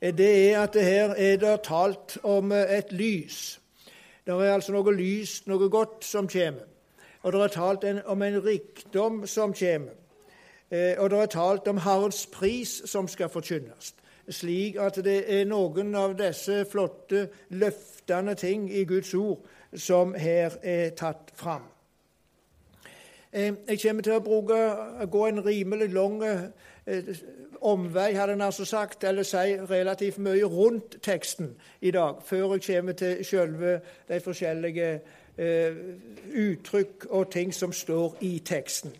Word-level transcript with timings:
det 0.00 0.52
er 0.52 0.60
at 0.60 0.74
det 0.74 0.84
her 0.84 1.14
er 1.16 1.36
det 1.36 1.60
talt 1.66 2.18
om 2.22 2.52
et 2.52 2.92
lys. 2.92 3.60
Det 4.26 4.34
er 4.34 4.52
altså 4.52 4.72
noe 4.72 4.92
lys, 4.94 5.46
noe 5.46 5.70
godt, 5.72 6.04
som 6.04 6.28
kommer. 6.28 6.66
Og 7.22 7.32
det 7.32 7.40
er 7.40 7.54
talt 7.54 7.84
om 8.06 8.22
en 8.22 8.44
rikdom 8.44 9.26
som 9.26 9.54
kommer. 9.54 9.96
Eh, 10.70 10.94
og 10.98 11.10
det 11.10 11.18
er 11.18 11.32
talt 11.32 11.68
om 11.68 11.78
Herrens 11.78 12.26
pris 12.26 12.82
som 12.84 13.08
skal 13.08 13.28
forkynnes. 13.28 13.94
Slik 14.28 14.76
at 14.76 15.00
det 15.04 15.22
er 15.40 15.48
noen 15.48 15.94
av 15.96 16.12
disse 16.18 16.66
flotte, 16.68 17.28
løftende 17.48 18.34
ting 18.34 18.68
i 18.70 18.84
Guds 18.84 19.14
ord 19.14 19.46
som 19.72 20.14
her 20.14 20.58
er 20.62 20.90
tatt 20.96 21.32
fram. 21.34 21.64
Eh, 23.32 23.54
jeg 23.68 23.80
kommer 23.82 24.02
til 24.02 24.18
å 24.18 24.24
bruke, 24.24 24.60
gå 25.10 25.26
en 25.26 25.44
rimelig 25.44 25.88
lang 25.92 26.22
eh, 26.24 26.50
omvei, 27.60 28.12
hadde 28.14 28.32
en 28.32 28.40
altså 28.40 28.64
sagt, 28.64 29.04
eller 29.04 29.22
si 29.22 29.56
relativt 29.70 30.18
mye 30.18 30.44
rundt 30.44 30.98
teksten 31.02 31.56
i 31.80 31.90
dag, 31.90 32.22
før 32.24 32.54
jeg 32.54 32.62
kommer 32.66 32.92
til 32.92 33.24
selve 33.24 33.80
de 34.08 34.20
forskjellige 34.20 35.00
eh, 35.38 35.76
uttrykk 36.34 37.06
og 37.10 37.30
ting 37.32 37.54
som 37.54 37.72
står 37.72 38.16
i 38.20 38.38
teksten. 38.44 38.92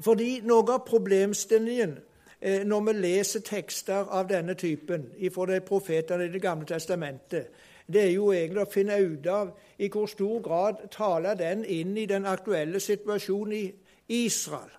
Fordi 0.00 0.40
noe 0.44 0.64
av 0.74 0.82
problemstillingen 0.86 1.98
eh, 2.40 2.64
når 2.66 2.80
vi 2.88 2.96
leser 2.98 3.44
tekster 3.46 4.10
av 4.10 4.28
denne 4.28 4.54
typen 4.54 5.06
fra 5.32 5.46
de 5.52 5.60
profetene 5.60 6.26
i 6.26 6.32
Det 6.32 6.42
gamle 6.42 6.66
testamentet, 6.66 7.46
det 7.86 8.02
er 8.02 8.10
jo 8.14 8.32
egentlig 8.32 8.62
å 8.62 8.70
finne 8.70 8.96
ut 8.96 9.26
av 9.26 9.50
i 9.78 9.90
hvor 9.92 10.06
stor 10.08 10.40
grad 10.42 10.86
taler 10.90 11.34
den 11.36 11.64
inn 11.64 11.96
i 11.96 12.06
den 12.06 12.26
aktuelle 12.26 12.80
situasjonen 12.80 13.52
i 13.52 14.24
Israel, 14.24 14.70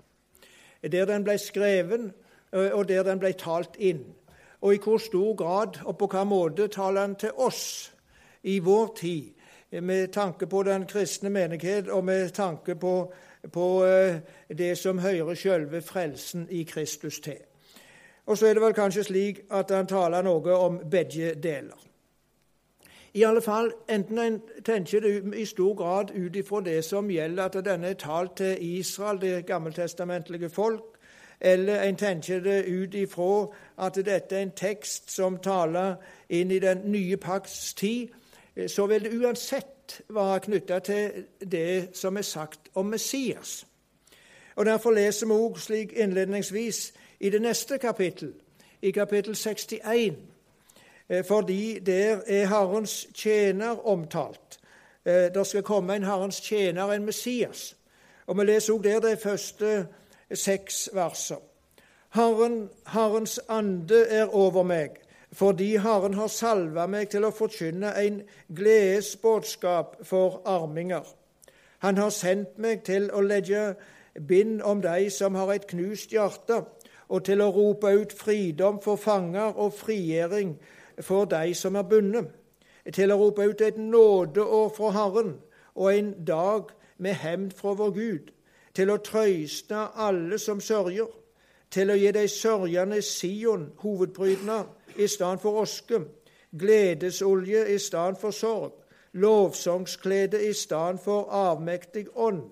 der 0.92 1.06
den 1.06 1.24
ble 1.24 1.38
skreven, 1.38 2.12
og 2.52 2.88
der 2.88 3.04
den 3.04 3.20
ble 3.20 3.34
talt 3.34 3.76
inn. 3.78 4.06
Og 4.62 4.76
i 4.76 4.80
hvor 4.84 4.98
stor 4.98 5.36
grad 5.36 5.82
og 5.86 5.98
på 5.98 6.08
hva 6.08 6.24
måte 6.24 6.68
taler 6.68 7.02
den 7.02 7.16
til 7.16 7.32
oss 7.38 7.92
i 8.44 8.60
vår 8.60 8.94
tid, 8.98 9.32
med 9.82 10.08
tanke 10.14 10.48
på 10.48 10.64
den 10.64 10.86
kristne 10.86 11.30
menighet 11.30 11.90
og 11.90 12.06
med 12.06 12.30
tanke 12.30 12.76
på, 12.76 13.14
på 13.52 13.68
det 14.58 14.78
som 14.78 15.00
hører 15.00 15.36
selve 15.36 15.82
frelsen 15.82 16.48
i 16.50 16.64
Kristus 16.64 17.20
til. 17.20 17.42
Og 18.26 18.38
så 18.38 18.48
er 18.48 18.54
det 18.54 18.64
vel 18.64 18.74
kanskje 18.74 19.04
slik 19.04 19.42
at 19.54 19.72
han 19.72 19.88
taler 19.88 20.24
noe 20.26 20.54
om 20.58 20.80
begge 20.90 21.36
deler. 21.36 21.78
I 23.16 23.24
alle 23.24 23.42
fall, 23.42 23.72
enten 23.90 24.18
en 24.20 24.42
tenker 24.66 25.00
det 25.00 25.36
i 25.36 25.46
stor 25.46 25.74
grad 25.74 26.12
ut 26.16 26.36
ifra 26.36 26.60
det 26.62 26.84
som 26.84 27.08
gjelder 27.10 27.44
at 27.44 27.66
denne 27.66 27.88
er 27.88 27.94
talt 27.94 28.36
til 28.36 28.58
Israel, 28.60 29.22
det 29.22 29.46
gammeltestamentlige 29.46 30.50
folk, 30.50 30.84
eller 31.42 31.82
en 31.82 31.96
tenker 31.96 32.40
det 32.40 32.66
ut 32.68 32.94
ifra 32.94 33.48
at 33.78 33.96
dette 33.96 34.36
er 34.36 34.42
en 34.42 34.52
tekst 34.52 35.12
som 35.12 35.38
taler 35.38 35.96
inn 36.30 36.52
i 36.52 36.60
den 36.60 36.92
nye 36.92 37.18
pakts 37.18 37.74
tid, 37.74 38.12
så 38.68 38.86
vil 38.86 39.08
det 39.08 39.16
uansett 39.16 40.02
være 40.10 40.40
knytta 40.40 40.80
til 40.80 41.26
det 41.40 41.96
som 41.96 42.18
er 42.18 42.22
sagt 42.22 42.70
om 42.74 42.86
Messias. 42.86 43.66
Og 44.56 44.66
Derfor 44.66 44.92
leser 44.92 45.28
vi 45.28 45.34
også 45.34 45.66
slik 45.66 45.94
innledningsvis 45.96 46.94
i 47.20 47.30
det 47.30 47.42
neste 47.42 47.78
kapittel, 47.78 48.34
i 48.82 48.92
kapittel 48.92 49.36
61, 49.36 50.35
fordi 51.28 51.80
der 51.80 52.20
er 52.28 52.48
Herrens 52.48 53.08
tjener 53.14 53.88
omtalt. 53.88 54.60
Det 55.06 55.48
skal 55.48 55.64
komme 55.64 55.96
en 55.96 56.04
Herrens 56.04 56.42
tjener, 56.42 56.92
en 56.92 57.06
Messias. 57.06 57.76
Og 58.28 58.38
Vi 58.38 58.44
leser 58.44 58.74
også 58.74 58.84
der 58.84 59.00
de 59.00 59.18
første 59.18 59.88
seks 60.34 60.90
verser. 60.94 61.42
Herren, 62.16 62.70
Herrens 62.88 63.40
ande 63.50 64.08
er 64.08 64.36
over 64.36 64.64
meg, 64.64 64.90
fordi 65.32 65.78
Herren 65.78 66.14
har 66.14 66.28
salva 66.28 66.86
meg 66.88 67.10
til 67.12 67.26
å 67.28 67.32
forkynne 67.36 67.92
en 68.00 68.22
gledesbudskap 68.56 69.98
for 70.08 70.40
arminger. 70.48 71.04
Han 71.84 71.98
har 71.98 72.10
sendt 72.10 72.56
meg 72.58 72.86
til 72.88 73.10
å 73.12 73.20
legge 73.22 73.74
bind 74.28 74.62
om 74.62 74.82
de 74.82 75.10
som 75.12 75.36
har 75.36 75.52
et 75.52 75.68
knust 75.68 76.16
hjerte, 76.16 76.64
og 77.10 77.26
til 77.28 77.44
å 77.44 77.52
rope 77.52 77.92
ut 77.92 78.16
fridom 78.16 78.80
for 78.82 78.96
fanger 78.96 79.60
og 79.60 79.76
frigjøring 79.76 80.56
for 81.02 81.26
de 81.26 81.54
som 81.54 81.76
er 81.76 81.82
bundet, 81.82 82.28
til 82.94 83.12
å 83.12 83.18
rope 83.18 83.48
ut 83.50 83.62
et 83.62 83.78
nådeår 83.78 84.70
fra 84.76 84.92
Herren 84.94 85.36
og 85.76 85.98
en 85.98 86.12
dag 86.26 86.70
med 86.98 87.14
hevn 87.14 87.52
fra 87.52 87.74
vår 87.74 87.92
Gud, 87.96 88.32
til 88.76 88.92
å 88.92 89.02
trøyste 89.04 89.88
alle 89.96 90.40
som 90.40 90.62
sørger, 90.62 91.08
til 91.72 91.92
å 91.92 91.98
gi 91.98 92.12
de 92.16 92.28
sørgende 92.28 93.02
Sion 93.02 93.72
hovedprydnad 93.82 95.00
i 95.02 95.08
stedet 95.08 95.42
for 95.42 95.62
oske, 95.64 96.00
gledesolje 96.60 97.66
i 97.74 97.80
stedet 97.80 98.20
for 98.22 98.32
sorg, 98.32 98.74
lovsangsklede 99.14 100.44
i 100.48 100.54
stedet 100.54 101.02
for 101.04 101.32
avmektig 101.32 102.08
ånd. 102.16 102.44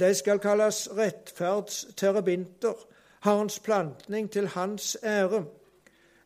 De 0.00 0.14
skal 0.14 0.38
kalles 0.38 0.88
rettferdsterebinter, 0.96 2.76
Herrens 3.20 3.58
plantning 3.58 4.30
til 4.30 4.46
Hans 4.46 4.96
ære. 5.02 5.44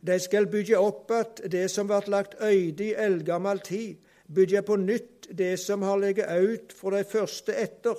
De 0.03 0.19
skal 0.19 0.47
bygge 0.51 0.77
opp 0.77 1.11
att 1.11 1.41
det 1.45 1.69
som 1.71 1.87
ble 1.87 2.01
lagt 2.11 2.35
øyde 2.41 2.89
i 2.91 2.95
eldgammel 2.99 3.59
tid, 3.63 3.95
bygge 4.27 4.61
på 4.61 4.75
nytt 4.75 5.29
det 5.29 5.57
som 5.59 5.81
har 5.81 5.97
ligget 5.97 6.31
ut 6.43 6.73
fra 6.75 6.97
de 6.97 7.03
første 7.07 7.55
etter 7.55 7.95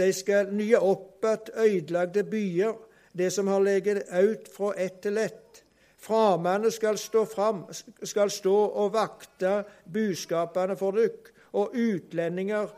de 0.00 0.12
skal 0.12 0.52
nye 0.54 0.78
opp 0.78 1.24
att 1.24 1.50
ødelagte 1.56 2.22
byer, 2.24 2.74
det 3.12 3.30
som 3.30 3.48
har 3.48 3.60
ligget 3.60 4.06
ut 4.22 4.48
fra 4.56 4.74
ett 4.74 5.02
til 5.02 5.18
ett. 5.18 5.64
Framene 6.00 6.70
skal 6.70 6.98
stå 6.98 7.26
fram, 7.26 7.64
skal 8.02 8.30
stå 8.30 8.54
og 8.54 8.92
vakte 8.94 9.64
buskapene 9.84 10.76
for 10.76 10.96
dykk, 10.96 11.28
og 11.52 11.74
utlendinger, 11.76 12.70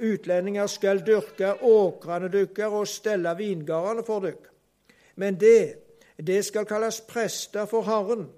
utlendinger 0.00 0.66
skal 0.66 1.04
dyrke 1.06 1.52
åkrene 1.62 2.30
dykkar 2.32 2.74
og 2.80 2.88
stelle 2.88 3.36
vingårdene 3.38 4.02
for 4.06 4.26
dykk. 4.26 4.48
Men 5.14 5.38
det, 5.38 5.89
det 6.26 6.42
skal 6.44 6.66
kalles 6.68 7.00
prester 7.08 7.66
for 7.66 7.86
Herren, 7.86 8.28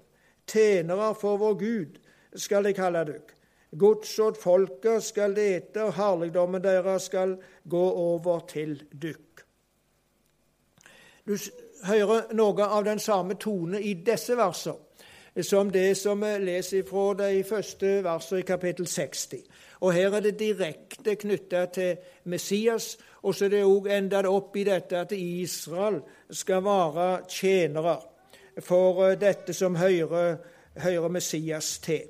tjenere 0.47 1.13
for 1.15 1.37
vår 1.37 1.53
Gud, 1.59 1.99
skal 2.35 2.63
de 2.63 2.73
kalle 2.73 3.05
dykk. 3.07 3.33
Gods 3.79 4.19
åt 4.19 4.37
folket 4.37 5.03
skal 5.03 5.37
ete, 5.37 5.81
og 5.83 5.95
herligdommen 5.97 6.61
deres 6.61 7.09
skal 7.09 7.37
gå 7.69 7.83
over 7.89 8.45
til 8.49 8.75
dykk. 8.91 9.43
Du 11.25 11.37
hører 11.87 12.33
noe 12.35 12.67
av 12.67 12.83
den 12.85 12.99
samme 12.99 13.39
tone 13.39 13.81
i 13.81 13.95
disse 14.05 14.35
versene 14.37 14.92
som 15.41 15.71
det 15.71 15.97
som 15.97 16.21
vi 16.21 16.37
leser 16.45 16.83
fra 16.85 17.13
de 17.17 17.43
første 17.43 18.03
versene 18.03 18.39
i 18.39 18.45
kapittel 18.47 18.87
60. 18.87 19.35
Og 19.81 19.93
Her 19.93 20.13
er 20.13 20.19
det 20.19 20.39
direkte 20.39 21.15
knytta 21.15 21.65
til 21.65 21.97
Messias, 22.23 22.97
og 23.23 23.35
så 23.35 23.45
er 23.45 23.49
det 23.49 23.63
òg 23.65 23.89
enda 23.97 24.21
opp 24.29 24.55
i 24.55 24.63
dette 24.63 24.97
at 24.97 25.11
Israel 25.11 26.01
skal 26.29 26.63
være 26.63 27.21
tjenere 27.29 27.97
for 28.61 29.15
dette 29.15 29.53
som 29.53 29.75
hører 29.75 31.07
Messias 31.07 31.79
til. 31.79 32.01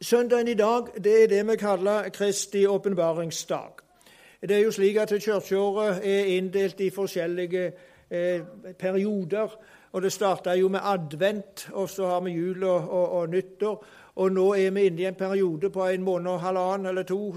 Søndagen 0.00 0.48
i 0.48 0.54
dag 0.54 0.82
det 1.04 1.22
er 1.22 1.26
det 1.26 1.46
vi 1.48 1.56
kaller 1.56 2.08
Kristi 2.08 2.66
åpenbaringsdag. 2.66 3.70
Det 4.42 4.50
er 4.50 4.62
jo 4.62 4.70
slik 4.70 4.96
at 4.96 5.08
kirkeåret 5.22 6.00
er 6.06 6.24
inndelt 6.24 6.80
i 6.80 6.90
forskjellige 6.90 7.72
eh, 8.10 8.40
perioder. 8.78 9.58
Og 9.92 10.02
Det 10.02 10.12
starta 10.12 10.54
jo 10.54 10.68
med 10.68 10.80
advent, 10.82 11.68
og 11.72 11.90
så 11.90 12.06
har 12.06 12.20
vi 12.20 12.30
jul 12.30 12.64
og, 12.64 12.90
og, 12.90 13.12
og, 13.12 13.28
nyttår. 13.28 13.84
Og 14.16 14.32
nå 14.32 14.54
er 14.54 14.70
vi 14.70 14.84
inne 14.86 15.02
i 15.02 15.04
en 15.04 15.14
periode 15.14 15.70
på 15.70 15.86
en 15.86 16.02
måned 16.02 16.30
og 16.30 16.40
halvannen 16.40 16.86
eller 16.86 17.02
to, 17.02 17.36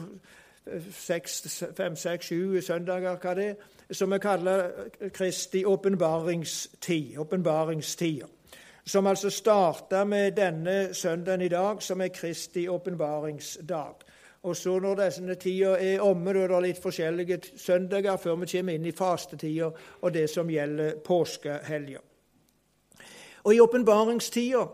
seks, 0.91 1.63
fem, 1.77 1.95
seks, 1.95 2.25
sju 2.25 2.61
søndager, 2.61 3.17
hva 3.17 3.33
det 3.35 3.47
er, 3.49 3.55
som 3.91 4.11
vi 4.11 4.19
kaller 4.19 4.69
Kristi 5.13 5.65
åpenbaringstid. 5.65 7.17
åpenbaringstida 7.17 8.27
som 8.85 9.07
altså 9.07 9.29
starta 9.29 10.03
med 10.05 10.31
denne 10.31 10.93
søndagen 10.93 11.41
i 11.41 11.47
dag, 11.47 11.83
som 11.83 12.01
er 12.01 12.07
Kristi 12.07 12.67
åpenbaringsdag. 12.69 13.93
Og 14.43 14.55
så 14.57 14.79
når 14.79 14.95
denne 14.95 15.35
tida 15.35 15.75
er 15.77 16.01
omme, 16.01 16.33
da 16.33 16.39
er 16.39 16.47
det 16.47 16.61
litt 16.65 16.81
forskjellige 16.81 17.39
søndager 17.57 18.17
før 18.17 18.39
vi 18.41 18.49
kommer 18.57 18.73
inn 18.73 18.85
i 18.89 18.95
fastetida 18.95 19.69
og 20.01 20.13
det 20.13 20.29
som 20.29 20.49
gjelder 20.49 20.97
påskehelga. 21.05 21.99
Og 23.43 23.55
I 23.55 23.59
åpenbaringstida 23.59 24.65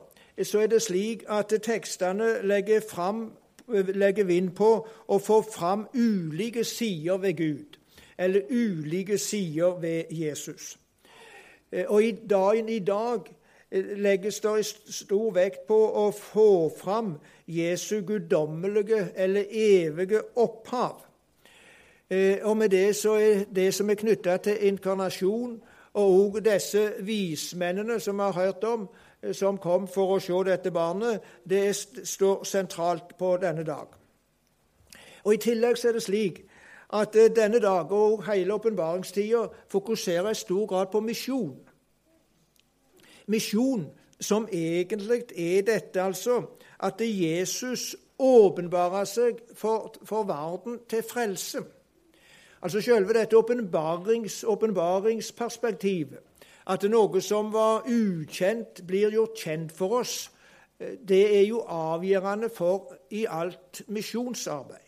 så 0.44 0.60
er 0.60 0.68
det 0.68 0.82
slik 0.82 1.24
at 1.30 1.54
tekstene 1.64 2.42
legger, 2.44 2.82
fram, 2.90 3.32
legger 3.68 4.24
vind 4.24 4.52
på 4.56 4.72
å 5.08 5.18
få 5.20 5.42
fram 5.42 5.88
ulike 5.96 6.64
sider 6.64 7.18
ved 7.18 7.38
Gud, 7.38 7.80
eller 8.18 8.42
ulike 8.50 9.18
sider 9.18 9.80
ved 9.82 10.04
Jesus. 10.12 10.78
Og 11.88 12.04
i 12.04 12.12
dagen 12.12 12.70
i 12.70 12.80
dag 12.80 13.26
legges 13.72 14.40
det 14.40 14.66
stor 14.90 15.34
vekt 15.36 15.68
på 15.68 15.78
å 16.06 16.12
få 16.16 16.70
fram 16.78 17.18
Jesu 17.48 18.02
guddommelige 18.02 19.10
eller 19.16 19.44
evige 19.52 20.22
opphav. 20.36 21.04
Eh, 22.10 22.38
og 22.44 22.58
med 22.58 22.70
det 22.70 22.96
så 22.96 23.18
er 23.20 23.44
det 23.56 23.74
som 23.74 23.90
er 23.90 24.00
knytta 24.00 24.38
til 24.38 24.58
inkarnasjon 24.62 25.58
og 25.98 26.18
òg 26.20 26.42
disse 26.46 26.82
vismennene 27.02 28.00
som 28.00 28.20
vi 28.20 28.24
har 28.24 28.34
hørt 28.46 28.64
om, 28.64 28.88
som 29.34 29.58
kom 29.58 29.88
for 29.90 30.16
å 30.16 30.20
se 30.22 30.42
dette 30.46 30.72
barnet, 30.72 31.24
det 31.44 31.76
står 32.06 32.44
sentralt 32.46 33.16
på 33.18 33.38
denne 33.42 33.66
dag. 33.66 33.88
Og 35.26 35.34
I 35.34 35.42
tillegg 35.42 35.82
er 35.86 35.98
det 35.98 36.04
slik 36.06 36.44
at 36.94 37.18
denne 37.36 37.60
dag 37.60 37.92
og 37.92 38.24
hele 38.30 38.54
åpenbaringstida 38.54 39.48
fokuserer 39.74 40.32
i 40.32 40.38
stor 40.38 40.68
grad 40.70 40.92
på 40.94 41.02
misjon. 41.04 41.58
Misjon 43.28 43.90
som 44.20 44.48
egentlig 44.54 45.26
er 45.36 45.66
dette, 45.66 46.02
altså, 46.02 46.44
at 46.80 47.02
Jesus 47.02 47.96
åpenbarer 48.20 49.06
seg 49.06 49.42
for, 49.56 49.94
for 50.06 50.24
verden 50.30 50.80
til 50.90 51.04
frelse. 51.04 51.66
Altså 52.62 52.82
selve 52.82 53.14
dette 53.14 53.38
åpenbarings, 53.38 54.44
åpenbaringsperspektivet. 54.44 56.20
At 56.68 56.84
noe 56.90 57.22
som 57.22 57.54
var 57.54 57.86
ukjent, 57.88 58.82
blir 58.88 59.14
gjort 59.14 59.38
kjent 59.40 59.72
for 59.72 60.02
oss. 60.02 60.32
Det 60.80 61.38
er 61.38 61.46
jo 61.48 61.62
avgjørende 61.64 62.50
for 62.54 62.94
i 63.10 63.26
alt 63.30 63.82
misjonsarbeid. 63.88 64.88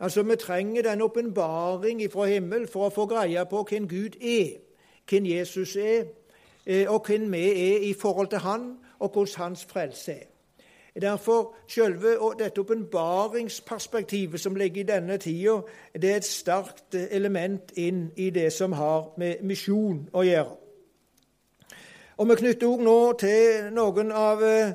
Altså, 0.00 0.22
Vi 0.22 0.36
trenger 0.36 0.82
den 0.82 1.02
åpenbaring 1.02 2.12
fra 2.12 2.24
himmel 2.24 2.66
for 2.68 2.86
å 2.86 2.94
få 2.94 3.06
greie 3.06 3.44
på 3.46 3.64
hvem 3.70 3.88
Gud 3.88 4.16
er, 4.20 4.58
hvem 5.08 5.26
Jesus 5.26 5.76
er, 5.76 6.04
eh, 6.66 6.90
og 6.92 7.06
hvem 7.06 7.32
vi 7.32 7.72
er 7.72 7.78
i 7.88 7.92
forhold 7.92 8.28
til 8.28 8.38
Han, 8.38 8.78
og 8.98 9.10
hvordan 9.10 9.34
Hans 9.36 9.64
frelse 9.64 10.12
er. 10.12 10.35
Derfor 11.00 11.54
selve 11.68 12.16
dette 12.38 12.60
åpenbaringsperspektivet 12.60 14.40
som 14.40 14.56
ligger 14.56 14.80
i 14.80 14.86
denne 14.86 15.18
tida, 15.18 15.60
det 15.92 16.10
er 16.10 16.16
et 16.16 16.24
sterkt 16.24 16.94
element 16.94 17.72
inn 17.76 18.10
i 18.16 18.30
det 18.30 18.52
som 18.52 18.72
har 18.72 19.12
med 19.18 19.42
misjon 19.42 20.08
å 20.12 20.24
gjøre. 20.24 20.56
Og 22.16 22.28
Vi 22.28 22.34
knytter 22.34 22.66
òg 22.66 22.80
nå 22.80 23.12
til 23.20 23.66
noen 23.76 24.12
av, 24.12 24.42
eh, 24.42 24.72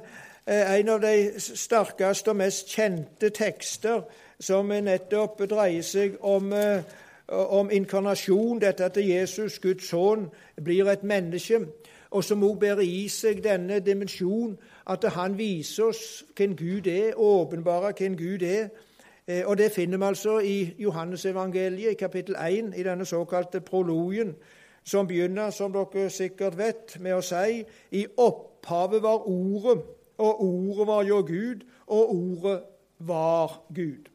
en 0.77 0.89
av 0.89 1.01
de 1.01 1.31
sterkeste 1.39 2.29
og 2.29 2.35
mest 2.35 2.67
kjente 2.67 3.29
tekster 3.29 4.03
som 4.39 4.67
nettopp 4.67 5.49
dreier 5.49 5.81
seg 5.81 6.17
om, 6.21 6.53
eh, 6.53 6.83
om 7.29 7.71
inkarnasjon, 7.71 8.59
dette 8.59 8.83
at 8.85 8.97
Jesus, 8.97 9.59
Guds 9.59 9.89
sønn, 9.89 10.29
blir 10.63 10.87
et 10.87 11.03
menneske, 11.03 11.65
og 12.11 12.23
som 12.23 12.43
òg 12.43 12.59
bærer 12.59 12.83
i 12.83 13.07
seg 13.07 13.39
denne 13.43 13.79
dimensjonen 13.79 14.57
at 14.91 15.05
han 15.15 15.37
viser 15.37 15.91
oss 15.91 16.25
hvem 16.35 16.55
Gud 16.59 16.87
er, 16.87 17.13
åpenbarer 17.15 17.95
hvem 17.97 18.17
Gud 18.19 18.43
er. 18.43 18.67
Eh, 19.27 19.43
og 19.45 19.57
Det 19.57 19.71
finner 19.71 19.97
vi 19.97 20.03
altså 20.03 20.39
i 20.39 20.73
Johannesevangeliet, 20.79 21.91
i 21.91 21.99
kapittel 21.99 22.35
1, 22.35 22.73
i 22.77 22.83
denne 22.83 23.05
såkalte 23.05 23.61
prologen, 23.61 24.35
som 24.83 25.07
begynner, 25.07 25.49
som 25.49 25.71
dere 25.73 26.09
sikkert 26.09 26.57
vet, 26.57 26.97
med 26.99 27.15
å 27.15 27.21
si 27.21 27.63
i 27.91 28.05
opphavet 28.17 29.03
var 29.03 29.27
Ordet, 29.29 29.83
og 30.17 30.43
Ordet 30.43 30.87
var 30.87 31.03
jo 31.03 31.21
Gud, 31.21 31.63
og 31.87 32.15
Ordet 32.15 32.61
var 32.99 33.61
Gud. 33.75 34.09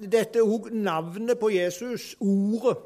Dette 0.00 0.38
er 0.38 0.46
òg 0.46 0.70
navnet 0.72 1.38
på 1.38 1.50
Jesus, 1.52 2.14
Ordet, 2.20 2.78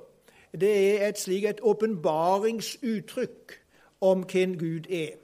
det 0.60 1.02
er 1.02 1.08
et 1.08 1.18
slik 1.18 1.44
et 1.44 1.60
åpenbaringsuttrykk 1.62 3.60
om 4.00 4.22
hvem 4.22 4.58
Gud 4.58 4.90
er 4.90 5.22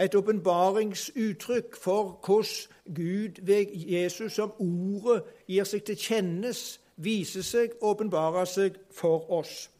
et 0.00 0.14
åpenbaringsuttrykk 0.14 1.76
for 1.76 2.20
hvordan 2.26 2.44
Gud 2.96 3.42
ved 3.42 3.66
Jesus 3.72 4.32
som 4.32 4.52
ordet 4.58 5.22
gir 5.46 5.64
seg 5.64 5.84
til 5.84 5.96
kjennes, 5.96 6.80
viser 6.96 7.44
seg, 7.44 7.76
åpenbarer 7.80 8.48
seg 8.48 8.78
for 8.92 9.30
oss. 9.32 9.70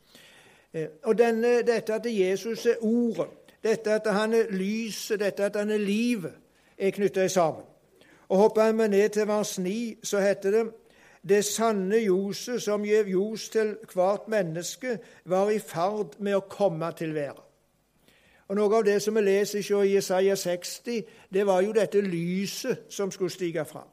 Eh, 0.75 0.89
og 1.03 1.19
denne, 1.19 1.63
Dette 1.67 1.95
at 1.95 2.07
Jesus 2.07 2.67
er 2.67 2.77
ordet, 2.81 3.29
dette 3.65 3.93
at 3.93 4.13
han 4.13 4.33
er 4.33 4.53
lyset, 4.53 5.21
dette 5.21 5.45
at 5.45 5.57
han 5.57 5.71
er 5.71 5.79
livet, 5.79 6.33
er 6.79 6.91
knytta 6.91 7.29
sammen. 7.29 7.65
Og 8.29 8.39
Hopper 8.39 8.73
vi 8.73 8.89
ned 8.89 9.09
til 9.09 9.27
vers 9.27 9.59
9, 9.59 9.99
så 10.03 10.21
heter 10.21 10.51
det 10.51 10.67
det 11.29 11.45
sanne 11.45 12.01
ljoset 12.01 12.63
som 12.63 12.85
gjev 12.85 13.09
ljos 13.09 13.49
til 13.49 13.77
hvert 13.93 14.29
menneske, 14.29 14.99
var 15.25 15.51
i 15.51 15.59
ferd 15.59 16.17
med 16.19 16.39
å 16.39 16.47
komme 16.49 16.93
til 16.97 17.15
verden. 17.15 17.45
Og 18.51 18.57
Noe 18.57 18.81
av 18.81 18.85
det 18.85 18.97
som 19.03 19.15
vi 19.15 19.23
leser 19.23 19.63
i 19.63 19.95
Jesaja 19.95 20.35
60, 20.37 21.03
det 21.31 21.47
var 21.47 21.61
jo 21.63 21.73
dette 21.73 22.01
lyset 22.03 22.89
som 22.91 23.11
skulle 23.11 23.31
stige 23.31 23.65
fram. 23.65 23.87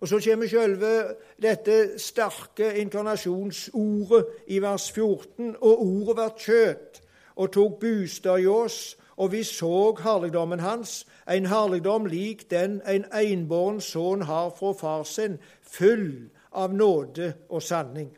Og 0.00 0.08
Så 0.08 0.20
kommer 0.24 0.48
selve 0.48 1.14
dette 1.42 1.98
sterke 1.98 2.74
inkarnasjonsordet 2.80 4.24
i 4.46 4.58
vers 4.58 4.92
14. 4.92 5.56
Og 5.60 5.82
ordet 5.82 6.16
ble 6.16 6.28
kjøtt 6.38 7.02
og 7.36 7.52
tok 7.52 7.80
bostad 7.80 8.40
i 8.40 8.46
oss, 8.46 8.96
og 9.16 9.32
vi 9.32 9.42
så 9.42 9.94
herligdommen 10.02 10.60
hans, 10.60 11.06
en 11.30 11.46
herligdom 11.46 12.06
lik 12.06 12.50
den 12.50 12.82
en 12.86 13.04
enbåren 13.12 13.80
sønn 13.80 14.22
har 14.22 14.50
fra 14.58 14.72
far 14.72 15.02
sin, 15.04 15.38
full 15.62 16.30
av 16.54 16.74
nåde 16.74 17.32
og 17.48 17.62
sanning. 17.62 18.10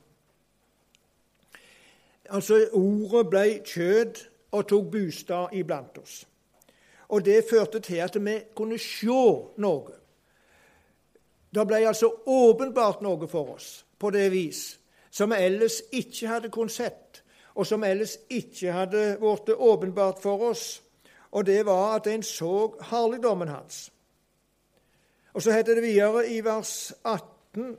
Altså, 2.31 2.69
ordet 2.73 3.27
ble 3.31 3.45
kjød 3.65 4.23
og 4.53 4.67
tok 4.69 4.91
bostad 4.93 5.53
iblant 5.53 5.99
oss. 5.99 6.25
Og 7.09 7.25
Det 7.25 7.45
førte 7.51 7.81
til 7.81 8.03
at 8.03 8.17
vi 8.25 8.41
kunne 8.55 8.79
se 8.79 9.21
noe. 9.57 9.93
Det 11.55 11.67
ble 11.67 11.87
altså 11.87 12.11
åpenbart 12.27 13.03
noe 13.03 13.29
for 13.29 13.55
oss 13.55 13.87
på 13.99 14.11
det 14.11 14.31
vis 14.33 14.79
som 15.17 15.31
vi 15.33 15.37
ellers 15.41 15.81
ikke 15.93 16.29
hadde 16.29 16.51
kunnet 16.53 16.75
sett, 16.75 17.23
og 17.55 17.67
som 17.67 17.85
ellers 17.85 18.19
ikke 18.29 18.73
hadde 18.73 19.05
blitt 19.21 19.55
åpenbart 19.57 20.21
for 20.21 20.51
oss. 20.51 20.83
Og 21.33 21.47
det 21.47 21.63
var 21.67 21.97
at 21.97 22.07
en 22.07 22.23
så 22.23 22.75
herligdommen 22.91 23.49
hans. 23.49 23.93
Og 25.33 25.43
Så 25.43 25.53
heter 25.53 25.75
det 25.75 25.83
videre 25.83 26.29
i 26.29 26.45
vers 26.45 26.93
18.: 27.05 27.77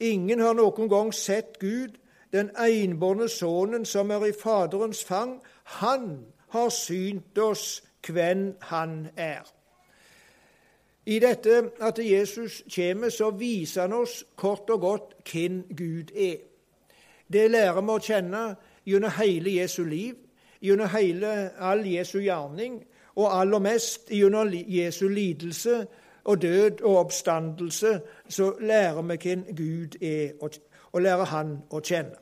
Ingen 0.00 0.40
har 0.40 0.54
noen 0.54 0.88
gang 0.88 1.14
sett 1.14 1.58
Gud, 1.58 1.98
den 2.32 2.50
enbårne 2.56 3.28
sønnen 3.28 3.84
som 3.84 4.10
er 4.10 4.24
i 4.26 4.32
Faderens 4.32 5.04
fang, 5.04 5.40
han 5.64 6.24
har 6.48 6.68
synt 6.68 7.38
oss 7.38 7.82
hvem 8.06 8.54
han 8.60 9.08
er. 9.16 9.42
I 11.06 11.18
dette 11.18 11.70
at 11.80 11.98
Jesus 11.98 12.62
kommer, 12.76 13.10
så 13.10 13.30
viser 13.30 13.80
han 13.80 13.92
oss 13.92 14.24
kort 14.36 14.70
og 14.70 14.80
godt 14.80 15.14
hvem 15.32 15.62
Gud 15.76 16.14
er. 16.14 16.36
Det 17.32 17.50
lærer 17.50 17.80
vi 17.80 17.90
å 17.90 18.02
kjenne 18.02 18.42
gjennom 18.86 19.14
hele 19.16 19.56
Jesu 19.56 19.82
liv, 19.84 20.14
gjennom 20.62 20.90
hele, 20.92 21.50
all 21.58 21.86
Jesu 21.86 22.20
gjerning, 22.20 22.82
og 23.16 23.40
aller 23.40 23.58
mest 23.58 24.10
gjennom 24.10 24.52
Jesu 24.52 25.08
lidelse 25.08 25.86
og 26.24 26.42
død 26.42 26.82
og 26.82 26.96
oppstandelse, 26.96 28.00
så 28.32 28.54
lærer 28.60 29.02
vi 29.02 29.16
hvem 29.22 29.44
Gud 29.56 30.02
er, 30.02 30.30
og 30.92 31.02
lærer 31.02 31.24
Han 31.24 31.58
å 31.70 31.80
kjenne. 31.80 32.16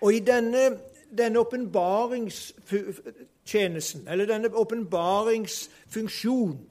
Og 0.00 0.14
i 0.14 0.20
denne 1.18 1.38
åpenbaringstjenesten, 1.38 4.08
eller 4.08 4.26
denne 4.26 4.54
åpenbaringsfunksjon 4.54 6.70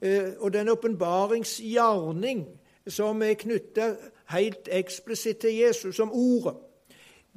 eh, 0.00 0.32
og 0.38 0.52
denne 0.52 0.72
åpenbaringsgjerning 0.72 2.48
som 2.86 3.22
er 3.22 3.34
knytta 3.34 3.94
helt 4.34 4.68
eksplisitt 4.68 5.38
til 5.38 5.54
Jesus 5.54 5.96
som 5.96 6.12
ordet, 6.12 6.54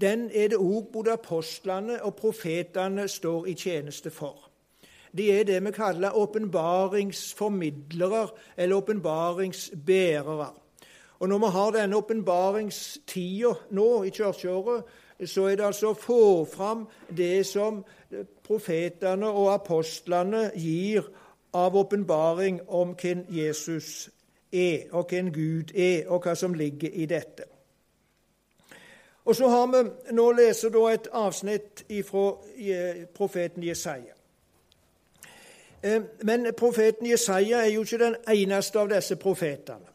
den 0.01 0.29
er 0.34 0.48
det 0.48 0.57
òg 0.57 0.91
både 0.93 1.12
apostlene 1.12 2.03
og 2.03 2.15
profetene 2.15 3.07
står 3.07 3.46
i 3.46 3.53
tjeneste 3.53 4.10
for. 4.10 4.47
De 5.12 5.32
er 5.32 5.44
det 5.44 5.66
vi 5.66 5.72
kaller 5.72 6.18
åpenbaringsformidlere 6.18 8.28
eller 8.58 8.76
åpenbaringsbærere. 8.76 10.48
Og 11.20 11.30
når 11.30 11.38
vi 11.38 11.46
har 11.52 11.72
denne 11.72 11.98
åpenbaringstida 11.98 13.54
nå 13.72 14.04
i 14.04 14.10
kirkeåret, 14.10 14.84
så 15.26 15.48
er 15.50 15.56
det 15.56 15.66
altså 15.66 15.92
å 15.92 15.98
få 15.98 16.46
fram 16.46 16.86
det 17.10 17.46
som 17.50 17.82
profetene 18.46 19.30
og 19.30 19.54
apostlene 19.56 20.52
gir 20.56 21.08
av 21.58 21.76
åpenbaring 21.76 22.60
om 22.68 22.94
hvem 23.02 23.26
Jesus 23.34 24.10
er, 24.54 24.92
og 24.92 25.10
hvem 25.10 25.32
Gud 25.34 25.74
er, 25.76 26.06
og 26.08 26.22
hva 26.22 26.36
som 26.36 26.54
ligger 26.54 26.94
i 26.94 27.08
dette. 27.10 27.48
Og 29.26 29.36
så 29.36 29.50
har 29.50 29.66
vi 29.68 30.14
Nå 30.16 30.32
leser 30.32 30.72
da 30.72 30.86
et 30.94 31.10
avsnitt 31.12 31.84
fra 32.08 32.28
profeten 33.16 33.64
Jesaja. 33.64 34.17
Eh, 35.84 36.01
men 36.24 36.48
profeten 36.57 37.10
Jesaja 37.10 37.57
er 37.65 37.72
jo 37.72 37.84
ikke 37.84 37.98
den 38.05 38.15
eneste 38.34 38.79
av 38.79 38.89
disse 38.89 39.15
profetene. 39.15 39.93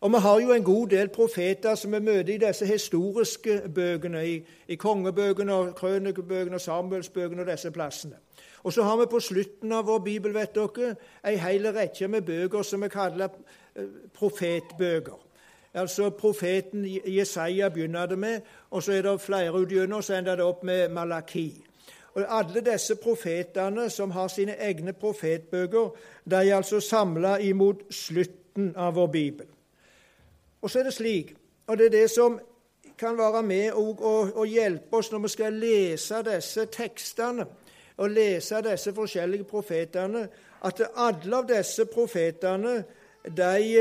Og 0.00 0.12
Vi 0.12 0.18
har 0.18 0.40
jo 0.40 0.52
en 0.52 0.64
god 0.64 0.86
del 0.86 1.08
profeter 1.08 1.74
som 1.74 1.92
vi 1.92 1.98
møter 1.98 2.34
i 2.34 2.38
disse 2.46 2.66
historiske 2.66 3.62
bøkene, 3.74 4.26
i, 4.28 4.42
i 4.68 4.74
kongebøkene, 4.74 5.54
og 5.54 5.74
krønikebøkene 5.74 6.54
og 6.54 6.60
Samuelsbøkene 6.60 7.42
og 7.42 7.46
disse 7.46 7.70
plassene. 7.70 8.14
Og 8.62 8.72
så 8.72 8.82
har 8.82 8.96
vi 8.96 9.06
på 9.10 9.20
slutten 9.20 9.72
av 9.72 9.86
vår 9.86 9.98
bibel 9.98 10.34
vet 10.34 10.54
dere, 10.54 10.94
ei 11.26 11.34
hel 11.36 11.66
rekke 11.74 12.08
med 12.08 12.22
bøker 12.22 12.62
som 12.62 12.82
vi 12.82 12.88
kaller 12.88 13.28
eh, 13.74 13.84
profetbøker. 14.14 15.18
Altså 15.74 16.10
Profeten 16.10 16.86
Jesaja 17.06 17.68
begynner 17.68 18.06
det 18.06 18.18
med, 18.18 18.40
og 18.70 18.82
så 18.82 18.92
er 18.92 19.02
det 19.02 19.20
flere 19.20 19.52
utgjennom, 19.52 20.02
så 20.02 20.14
ender 20.14 20.36
det 20.36 20.44
opp 20.44 20.62
med 20.64 20.88
Malaki. 20.88 21.67
Og 22.14 22.24
Alle 22.38 22.60
disse 22.60 22.96
profetene 22.96 23.90
som 23.90 24.10
har 24.10 24.28
sine 24.28 24.56
egne 24.58 24.92
profetbøker, 24.92 25.90
de 26.30 26.36
er 26.36 26.56
altså 26.56 26.80
samla 26.80 27.38
imot 27.38 27.82
slutten 27.90 28.72
av 28.76 28.94
vår 28.94 29.06
bibel. 29.06 29.46
Og 30.62 30.70
så 30.70 30.78
er 30.78 30.88
det 30.88 30.94
slik, 30.94 31.34
og 31.66 31.78
det 31.78 31.86
er 31.86 31.90
det 31.90 32.10
som 32.10 32.40
kan 32.98 33.18
være 33.18 33.42
med 33.42 33.72
og, 33.72 34.02
og, 34.02 34.36
og 34.36 34.46
hjelpe 34.46 34.96
oss 34.96 35.12
når 35.12 35.18
vi 35.18 35.28
skal 35.28 35.52
lese 35.52 36.22
disse 36.26 36.64
tekstene 36.66 37.46
og 37.98 38.10
lese 38.10 38.62
disse 38.62 38.94
forskjellige 38.94 39.44
profetene, 39.44 40.28
at 40.64 40.82
alle 40.96 41.36
av 41.36 41.46
disse 41.46 41.84
profetene 41.86 42.82
de 43.36 43.78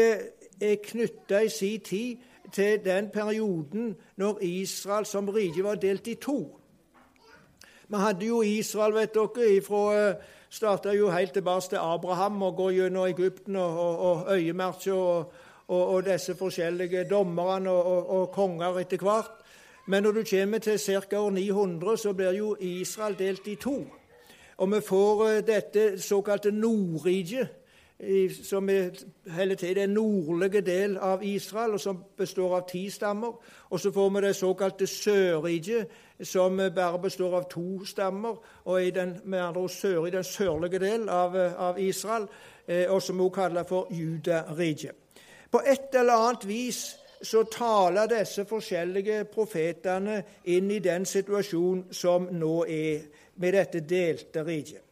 er 0.62 0.76
knytta 0.84 1.42
i 1.46 1.50
sin 1.50 1.82
tid 1.82 2.18
til 2.54 2.80
den 2.86 3.10
perioden 3.14 3.96
når 4.18 4.40
Israel 4.42 5.06
som 5.06 5.30
rike 5.30 5.64
var 5.64 5.76
delt 5.76 6.08
i 6.08 6.16
to. 6.16 6.60
Vi 7.88 7.98
hadde 7.98 8.26
jo 8.26 8.42
Israel, 8.42 8.94
vet 8.94 9.14
dere, 9.16 9.52
ifra 9.56 10.14
starta 10.50 10.94
jo 10.96 11.10
helt 11.12 11.34
tilbake 11.34 11.70
til 11.70 11.80
Abraham 11.82 12.42
og 12.42 12.56
går 12.56 12.72
gjennom 12.72 13.08
Egypten 13.08 13.56
og, 13.56 13.80
og, 13.80 14.26
og 14.28 15.34
og, 15.68 15.88
og, 15.94 16.06
disse 16.06 16.36
forskjellige 16.36 17.04
dommerne 17.10 17.70
og, 17.70 18.32
konger 18.32 18.80
etter 18.80 18.98
hvert. 18.98 19.32
Men 19.88 20.04
når 20.04 20.12
du 20.12 20.24
kommer 20.30 20.58
til 20.58 20.80
ca. 20.80 21.20
år 21.20 21.30
900, 21.30 21.98
så 21.98 22.14
blir 22.14 22.32
jo 22.32 22.56
Israel 22.60 23.16
delt 23.20 23.48
i 23.48 23.56
to. 23.56 23.86
Og 24.58 24.72
vi 24.72 24.82
får 24.82 25.28
eh, 25.28 25.44
dette 25.48 26.02
såkalte 26.02 26.52
Nordriket, 26.52 27.48
som 28.44 28.70
er 28.70 28.90
hele 29.36 29.56
tiden 29.56 29.76
den 29.76 29.90
nordlige 29.90 30.62
del 30.62 30.98
av 30.98 31.24
Israel, 31.24 31.72
og 31.72 31.80
som 31.80 32.04
består 32.18 32.56
av 32.56 32.68
ti 32.70 32.90
stammer. 32.90 33.34
Og 33.70 33.80
så 33.80 33.92
får 33.92 34.10
vi 34.10 34.22
det 34.22 34.36
såkalte 34.36 34.88
Sørriket, 34.88 35.88
som 36.24 36.58
bare 36.76 37.00
består 37.00 37.38
av 37.38 37.50
to 37.50 37.86
stammer, 37.86 38.38
og 38.66 38.86
i 38.86 38.92
den, 38.92 39.18
med 39.26 39.40
andre 39.40 39.62
ord 39.62 39.70
sør, 39.70 40.06
i 40.06 40.12
den 40.12 40.24
sørlige 40.24 40.80
del 40.80 41.10
av, 41.10 41.36
av 41.58 41.80
Israel, 41.80 42.28
eh, 42.68 42.86
og 42.92 43.02
som 43.02 43.22
også 43.22 43.36
kaller 43.36 43.64
for 43.64 43.88
Judariket. 43.92 44.92
På 45.52 45.62
et 45.66 45.96
eller 45.96 46.14
annet 46.14 46.48
vis 46.48 46.98
så 47.22 47.44
taler 47.44 48.06
disse 48.06 48.46
forskjellige 48.46 49.24
profetene 49.34 50.24
inn 50.46 50.72
i 50.72 50.80
den 50.80 51.06
situasjonen 51.06 51.88
som 51.92 52.28
nå 52.32 52.66
er 52.66 53.08
med 53.36 53.54
dette 53.54 53.80
delte 53.80 54.44
riket. 54.46 54.87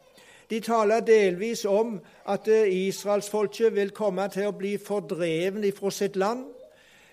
De 0.50 0.60
taler 0.60 1.00
delvis 1.00 1.66
om 1.66 2.00
at 2.28 2.48
israelsfolket 2.48 3.76
vil 3.76 3.92
komme 3.92 4.28
til 4.30 4.50
å 4.50 4.58
bli 4.58 4.78
fordreven 4.78 5.66
fra 5.74 5.92
sitt 5.92 6.16
land, 6.16 6.46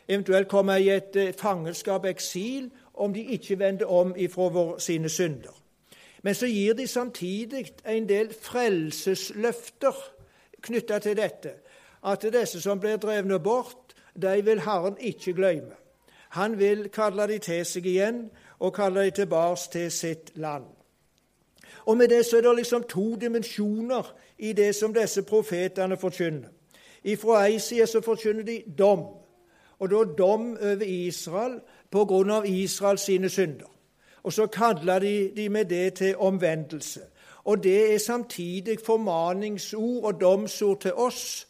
eventuelt 0.09 0.49
komme 0.49 0.77
i 0.81 0.91
et 0.91 1.17
eh, 1.17 1.33
fangenskap, 1.33 2.05
eksil, 2.05 2.71
om 2.95 3.15
de 3.15 3.23
ikke 3.37 3.59
vender 3.59 3.87
om 3.87 4.15
ifra 4.17 4.79
sine 4.79 5.09
synder. 5.09 5.55
Men 6.23 6.35
så 6.35 6.47
gir 6.47 6.75
de 6.75 6.87
samtidig 6.87 7.73
en 7.87 8.09
del 8.09 8.35
frelsesløfter 8.35 9.95
knytta 10.63 10.99
til 10.99 11.17
dette. 11.17 11.55
At 12.05 12.27
disse 12.33 12.61
som 12.61 12.81
blir 12.81 12.97
drevne 12.97 13.39
bort, 13.39 13.95
de 14.23 14.43
vil 14.45 14.61
Herren 14.61 14.97
ikke 15.01 15.33
glemme. 15.33 15.75
Han 16.33 16.59
vil 16.59 16.89
kalle 16.89 17.27
de 17.29 17.39
til 17.39 17.65
seg 17.67 17.87
igjen 17.87 18.23
og 18.59 18.75
kalle 18.75 19.05
de 19.05 19.11
tilbake 19.11 19.69
til 19.73 19.91
sitt 19.93 20.33
land. 20.35 20.82
Og 21.85 21.97
med 21.97 22.09
det 22.09 22.27
så 22.27 22.37
er 22.37 22.41
det 22.41 22.57
liksom 22.57 22.83
to 22.89 23.17
dimensjoner 23.17 24.15
i 24.39 24.53
det 24.53 24.75
som 24.75 24.95
disse 24.95 25.23
profetene 25.23 25.97
forkynner. 25.97 26.49
Fra 27.19 27.47
ei 27.47 27.59
side 27.59 27.87
så 27.87 28.01
forkynner 28.01 28.43
de 28.43 28.63
dom, 28.79 29.01
og 29.79 29.91
da 29.91 30.05
dom 30.19 30.57
over 30.61 30.85
Israel 30.87 31.61
på 31.91 32.05
grunn 32.05 32.31
av 32.31 32.47
Israels 32.47 33.03
sine 33.03 33.29
synder. 33.29 33.67
Og 34.23 34.33
så 34.33 34.47
kaller 34.47 34.99
de, 34.99 35.33
de 35.37 35.49
med 35.49 35.65
det 35.65 35.95
til 35.95 36.17
omvendelse. 36.17 37.01
Og 37.45 37.65
det 37.65 37.95
er 37.95 37.99
samtidig 37.99 38.79
formaningsord 38.87 40.05
og 40.05 40.21
domsord 40.21 40.81
til 40.81 40.93
oss 40.93 41.49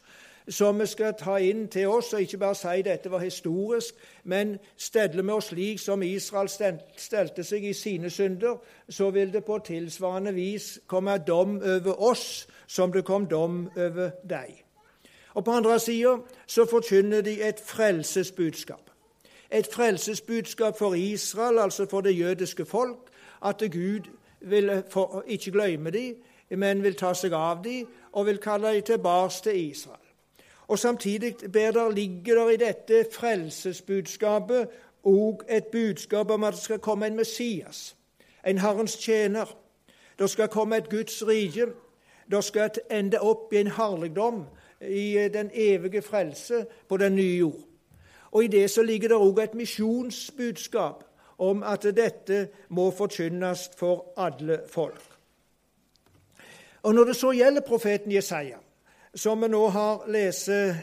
som 0.48 0.80
vi 0.80 0.86
skal 0.86 1.14
ta 1.18 1.36
inn 1.36 1.68
til 1.68 1.88
oss, 1.88 2.12
og 2.12 2.20
ikke 2.20 2.38
bare 2.38 2.54
si 2.54 2.82
dette 2.82 3.10
var 3.10 3.22
historisk, 3.22 3.94
men 4.24 4.56
steller 4.76 5.22
vi 5.22 5.30
oss 5.30 5.50
slik 5.52 5.80
som 5.80 6.02
Israel 6.02 6.48
stelte 6.96 7.44
seg 7.44 7.64
i 7.64 7.72
sine 7.72 8.10
synder, 8.10 8.58
så 8.88 9.10
vil 9.10 9.32
det 9.32 9.44
på 9.44 9.58
tilsvarende 9.58 10.34
vis 10.34 10.78
komme 10.86 11.18
dom 11.26 11.60
over 11.62 12.02
oss 12.02 12.46
som 12.66 12.92
det 12.92 13.04
kom 13.04 13.26
dom 13.26 13.68
over 13.76 14.10
deg. 14.28 14.64
Og 15.34 15.44
På 15.44 15.50
andre 15.50 15.78
sida 15.80 16.16
så 16.46 16.66
forkynner 16.66 17.20
de 17.20 17.42
et 17.42 17.60
frelsesbudskap. 17.64 18.90
Et 19.50 19.66
frelsesbudskap 19.72 20.78
for 20.78 20.94
Israel, 20.94 21.58
altså 21.58 21.86
for 21.90 22.00
det 22.00 22.18
jødiske 22.18 22.64
folk, 22.64 22.98
at 23.44 23.62
Gud 23.72 24.10
vil 24.40 24.82
for, 24.90 25.24
ikke 25.26 25.50
glemme 25.50 25.90
dem, 25.90 26.16
men 26.50 26.82
vil 26.82 26.94
ta 26.94 27.14
seg 27.14 27.32
av 27.32 27.62
dem 27.64 27.86
og 28.12 28.26
vil 28.26 28.38
kalle 28.38 28.74
dem 28.74 28.82
tilbake 28.82 29.42
til 29.42 29.70
Israel. 29.70 30.01
Og 30.68 30.78
Samtidig 30.78 31.54
der 31.54 31.90
ligger 31.90 32.34
der 32.34 32.50
i 32.50 32.56
dette 32.56 33.06
frelsesbudskapet 33.12 34.68
òg 35.04 35.42
et 35.48 35.64
budskap 35.64 36.30
om 36.30 36.44
at 36.44 36.54
det 36.54 36.62
skal 36.62 36.78
komme 36.78 37.06
en 37.06 37.16
Messias, 37.16 37.96
en 38.46 38.58
Herrens 38.58 38.96
tjener. 38.96 39.56
Det 40.18 40.30
skal 40.30 40.48
komme 40.48 40.76
et 40.76 40.90
Guds 40.90 41.26
rike. 41.26 41.66
Det 42.30 42.44
skal 42.44 42.70
ende 42.90 43.20
opp 43.20 43.52
i 43.52 43.56
en 43.56 43.66
herligdom, 43.66 44.44
i 44.80 45.28
den 45.34 45.50
evige 45.54 46.02
frelse 46.02 46.66
på 46.88 46.96
den 46.96 47.14
nye 47.14 47.36
jord. 47.36 47.60
Og 48.30 48.44
I 48.44 48.46
det 48.46 48.70
så 48.70 48.82
ligger 48.82 49.08
det 49.08 49.16
òg 49.16 49.42
et 49.42 49.54
misjonsbudskap 49.54 51.04
om 51.38 51.62
at 51.62 51.82
dette 51.82 52.48
må 52.68 52.90
forkynnes 52.90 53.70
for 53.76 54.12
alle 54.16 54.60
folk. 54.70 55.02
Og 56.82 56.94
Når 56.94 57.04
det 57.04 57.16
så 57.16 57.32
gjelder 57.32 57.60
profeten 57.60 58.12
Jesaja, 58.12 58.58
som 59.14 59.42
vi 59.42 59.48
nå 59.48 59.68
har 59.68 60.06
lese, 60.08 60.76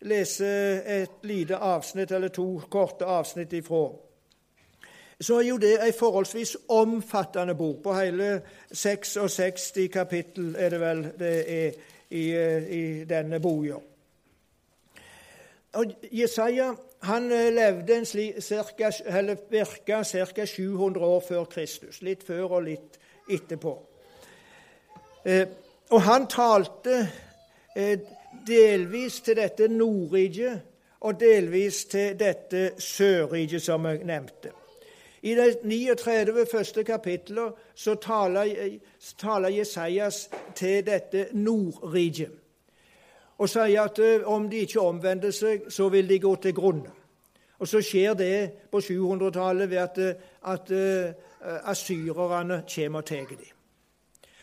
lese 0.00 0.48
et 0.86 1.22
lite 1.22 1.56
avsnitt, 1.56 2.10
eller 2.10 2.28
to 2.28 2.60
korte 2.70 3.04
avsnitt 3.04 3.52
ifra, 3.52 3.88
så 5.20 5.38
er 5.40 5.46
jo 5.48 5.56
det 5.56 5.76
ei 5.80 5.92
forholdsvis 5.96 6.56
omfattende 6.68 7.54
bok. 7.54 7.82
På 7.82 7.94
hele 7.96 8.42
66 8.72 9.72
kapittel 9.92 10.56
er 10.58 10.70
det 10.70 10.80
vel 10.80 11.04
det 11.18 11.36
er 11.52 11.78
i, 12.10 12.24
i 12.76 13.04
denne 13.08 13.40
boka. 13.40 13.78
Jesaja 16.12 16.74
han 17.06 17.32
eh, 17.32 17.52
levde 17.52 17.96
en 17.96 18.06
sli, 18.08 18.26
cirka, 18.40 18.90
eller 19.06 19.36
virka 19.50 20.02
ca. 20.04 20.46
700 20.46 21.04
år 21.04 21.20
før 21.28 21.44
Kristus. 21.44 22.02
Litt 22.02 22.24
før 22.24 22.58
og 22.58 22.62
litt 22.64 22.98
etterpå. 23.30 23.74
Eh, 25.24 25.46
og 25.90 26.02
han 26.02 26.26
talte 26.26 26.96
Eh, 27.00 27.25
delvis 28.46 29.20
til 29.20 29.36
dette 29.36 29.68
Nordriket 29.68 30.60
og 31.00 31.20
delvis 31.20 31.84
til 31.84 32.16
dette 32.18 32.70
Sørriket, 32.78 33.62
som 33.62 33.84
jeg 33.86 34.04
nevnte. 34.04 34.52
I 35.22 35.34
de 35.34 35.54
39 35.62 36.46
første 36.52 36.84
kapitler 36.84 37.50
så 37.74 37.94
taler, 37.94 38.78
taler 39.18 39.48
Jesajas 39.48 40.28
til 40.54 40.86
dette 40.86 41.28
Nordriket 41.32 42.30
og 43.38 43.50
sier 43.52 43.82
at 43.82 43.98
eh, 44.00 44.22
om 44.24 44.46
de 44.48 44.62
ikke 44.64 44.80
omvender 44.80 45.34
seg, 45.34 45.66
så 45.68 45.90
vil 45.92 46.08
de 46.08 46.16
gå 46.22 46.30
til 46.40 46.54
grunne. 46.56 46.92
Og 47.58 47.68
Så 47.68 47.80
skjer 47.84 48.14
det 48.14 48.50
på 48.72 48.80
700-tallet 48.80 49.70
ved 49.70 49.76
at, 49.76 49.98
eh, 49.98 50.14
at 50.44 50.72
asyrerne 51.68 52.62
kommer 52.74 52.98
og 52.98 53.04
tar 53.04 53.28
dem. 53.28 53.55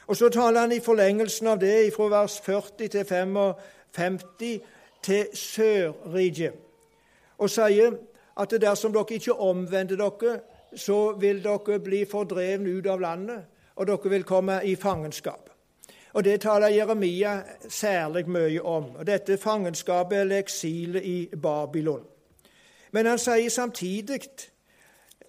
Og 0.08 0.18
så 0.18 0.30
taler 0.30 0.60
han 0.60 0.72
i 0.72 0.80
forlengelsen 0.84 1.48
av 1.48 1.60
det 1.60 1.94
fra 1.96 2.10
vers 2.12 2.40
40 2.44 2.88
til 2.88 3.06
55 3.06 4.20
til 5.04 5.26
Sørriket 5.34 6.54
og 7.38 7.50
sier 7.50 7.96
at 8.40 8.54
dersom 8.62 8.94
dere 8.94 9.18
ikke 9.18 9.34
omvender 9.34 10.00
dere, 10.00 10.40
så 10.76 11.12
vil 11.20 11.44
dere 11.44 11.80
bli 11.84 12.06
fordreven 12.10 12.68
ut 12.68 12.88
av 12.88 13.02
landet, 13.02 13.44
og 13.76 13.88
dere 13.88 14.10
vil 14.10 14.24
komme 14.24 14.62
i 14.64 14.76
fangenskap. 14.76 15.50
Og 16.14 16.24
Det 16.24 16.42
taler 16.42 16.68
Jeremia 16.68 17.42
særlig 17.70 18.30
mye 18.30 18.62
om. 18.62 18.96
og 18.96 19.08
Dette 19.08 19.38
fangenskapet 19.38 20.22
eller 20.22 20.38
eksilet 20.38 21.04
i 21.04 21.30
Babylon. 21.42 22.06
Men 22.92 23.06
han 23.06 23.18
sier 23.18 23.50
samtidig 23.50 24.22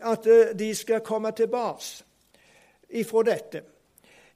at 0.00 0.25
de 0.59 0.75
skal 0.75 1.00
komme 1.00 1.33
tilbake 1.33 2.04
ifra 2.90 3.23
dette. 3.23 3.62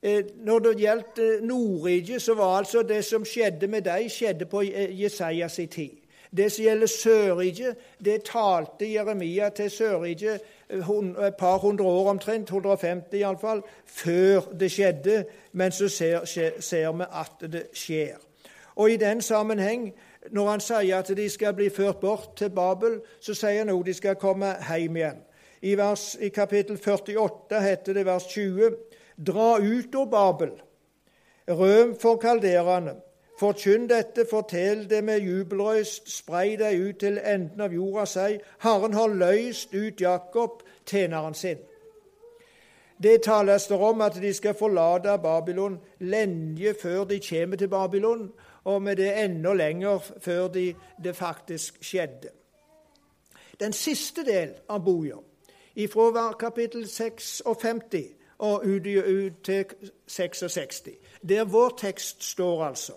Eh, 0.03 0.25
når 0.45 0.59
det 0.59 0.77
gjaldt 0.79 1.19
eh, 1.19 1.43
Nordriket, 1.43 2.23
så 2.23 2.35
var 2.35 2.59
altså 2.59 2.83
det 2.83 3.05
som 3.05 3.25
skjedde 3.25 3.67
med 3.67 3.83
dem, 3.83 4.09
skjedde 4.09 4.47
på 4.47 4.61
eh, 4.61 5.03
Jesajas 5.03 5.61
tid. 5.71 5.91
Det 6.31 6.53
som 6.53 6.65
gjelder 6.65 6.87
Sørriket, 6.87 7.77
det 8.05 8.23
talte 8.23 8.93
Jeremia 8.93 9.49
til 9.49 9.71
Sørriket 9.71 10.41
et 10.69 11.35
par 11.39 11.59
hundre 11.59 11.85
år 11.85 12.11
omtrent, 12.11 12.51
150 12.51 13.17
iallfall, 13.17 13.63
før 13.87 14.41
det 14.61 14.71
skjedde. 14.73 15.25
Men 15.53 15.73
så 15.73 15.89
ser, 15.89 16.25
ser 16.61 16.93
vi 16.93 17.05
at 17.13 17.53
det 17.53 17.63
skjer. 17.73 18.21
Og 18.77 18.91
I 18.91 18.97
den 18.97 19.23
sammenheng 19.23 19.95
når 20.31 20.51
han 20.51 20.61
sier 20.61 20.99
at 20.99 21.11
de 21.17 21.29
skal 21.31 21.55
bli 21.55 21.71
ført 21.71 22.01
bort 22.01 22.37
til 22.37 22.51
Babel, 22.51 23.01
så 23.21 23.35
sier 23.35 23.63
han 23.63 23.73
òg 23.73 23.87
de 23.87 23.95
skal 23.95 24.19
komme 24.21 24.53
hjem 24.69 24.97
igjen. 24.97 25.25
I, 25.63 25.75
vers, 25.75 26.17
I 26.21 26.29
kapittel 26.29 26.79
48 26.79 27.61
heter 27.63 27.95
det 27.95 28.07
vers 28.07 28.27
20.: 28.31 28.77
Dra 29.27 29.59
ut 29.59 29.95
av 29.95 30.11
Babel, 30.11 30.53
røm 31.49 31.95
for 31.99 32.21
kalderene. 32.23 32.95
Forkynn 33.39 33.87
dette, 33.87 34.25
fortell 34.31 34.85
det 34.91 34.99
med 35.05 35.23
jubelrøyst, 35.23 36.09
sprei 36.11 36.57
deg 36.59 36.81
ut 36.83 36.99
til 36.99 37.21
enden 37.23 37.63
av 37.63 37.75
jorda, 37.75 38.05
si, 38.07 38.39
Herren 38.65 38.95
har 38.99 39.15
løyst 39.15 39.75
ut 39.75 40.01
Jakob, 40.03 40.65
tjeneren 40.87 41.35
sin. 41.39 41.61
Det 43.03 43.23
tales 43.23 43.69
det 43.71 43.79
om 43.79 44.01
at 44.03 44.19
de 44.19 44.33
skal 44.35 44.59
forlate 44.59 45.15
Babylon 45.23 45.79
lenge 46.01 46.75
før 46.83 47.05
de 47.05 47.21
kommer 47.23 47.57
til 47.57 47.69
Babylon, 47.69 48.33
og 48.65 48.83
med 48.83 48.97
det 48.97 49.13
enda 49.23 49.55
lenger 49.55 50.03
før 50.21 50.49
de, 50.49 50.75
det 51.05 51.17
faktisk 51.17 51.79
skjedde. 51.83 52.35
Den 53.61 53.73
siste 53.73 54.27
del 54.27 54.55
av 54.69 54.83
boka, 54.85 55.23
ifra 55.77 56.33
kapittel 56.39 56.89
56 56.89 58.18
og 58.39 58.67
ut, 58.67 58.87
ut 58.87 59.33
til 59.45 59.65
66, 60.07 60.83
der 61.29 61.45
vår 61.45 61.75
tekst 61.79 62.25
står, 62.25 62.65
altså, 62.65 62.93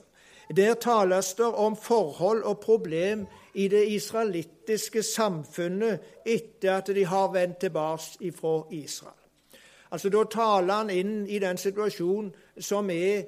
der 0.56 0.74
tales 0.74 1.34
det 1.34 1.46
om 1.46 1.76
forhold 1.76 2.44
og 2.44 2.60
problem 2.60 3.28
i 3.54 3.68
det 3.68 3.88
israelittiske 3.88 5.04
samfunnet 5.04 6.00
etter 6.26 6.74
at 6.74 6.88
de 6.88 7.06
har 7.06 7.32
vendt 7.32 7.58
tilbake 7.58 8.32
fra 8.32 8.68
Israel. 8.72 9.16
Altså, 9.92 10.10
Da 10.10 10.24
taler 10.24 10.74
han 10.74 10.90
inn 10.90 11.28
i 11.28 11.40
den 11.40 11.58
situasjonen 11.58 12.34
som 12.60 12.90
er 12.90 13.24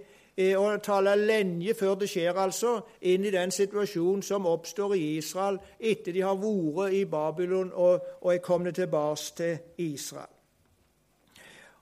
og 0.57 0.83
taler 0.83 1.15
lenge 1.15 1.73
før 1.73 1.95
det 1.95 2.09
skjer, 2.09 2.33
altså, 2.33 2.79
inn 3.01 3.25
i 3.25 3.31
den 3.31 3.51
situasjonen 3.51 4.23
som 4.25 4.47
oppstår 4.49 4.95
i 4.97 5.17
Israel 5.17 5.59
etter 5.79 6.11
de 6.11 6.23
har 6.25 6.39
vært 6.41 6.93
i 6.93 7.05
Babylon 7.05 7.69
og, 7.73 7.99
og 8.21 8.33
er 8.33 8.41
kommet 8.41 8.75
tilbake 8.75 9.35
til 9.37 9.57
Israel. 9.77 10.32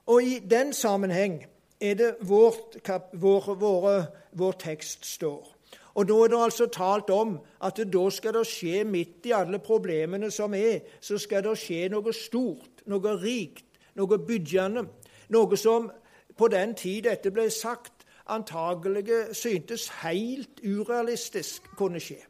Og 0.06 0.22
I 0.22 0.38
den 0.38 0.72
sammenheng 0.72 1.46
er 1.80 1.94
det 1.94 2.14
vårt, 2.20 2.76
vår, 3.12 3.54
våre, 3.54 4.06
vår 4.32 4.52
tekst 4.52 5.06
står. 5.06 5.56
Og 5.94 6.08
Da 6.08 6.14
er 6.14 6.28
det 6.28 6.42
altså 6.42 6.66
talt 6.66 7.10
om 7.10 7.38
at 7.60 7.76
da 7.92 8.10
skal 8.10 8.34
det 8.34 8.46
skje, 8.46 8.84
midt 8.84 9.26
i 9.26 9.32
alle 9.36 9.58
problemene 9.58 10.30
som 10.30 10.54
er, 10.54 10.80
så 11.00 11.18
skal 11.18 11.44
det 11.44 11.58
skje 11.58 11.88
noe 11.92 12.12
stort, 12.12 12.84
noe 12.86 13.16
rikt, 13.20 13.64
noe 13.94 14.18
byggende. 14.18 14.86
Noe 15.28 15.56
som 15.56 15.90
på 16.36 16.48
den 16.48 16.74
tid 16.74 17.02
dette 17.02 17.30
ble 17.30 17.50
sagt, 17.50 18.06
antagelig 18.26 19.34
syntes 19.36 19.88
helt 20.02 20.62
urealistisk 20.64 21.68
kunne 21.76 22.00
skje. 22.00 22.20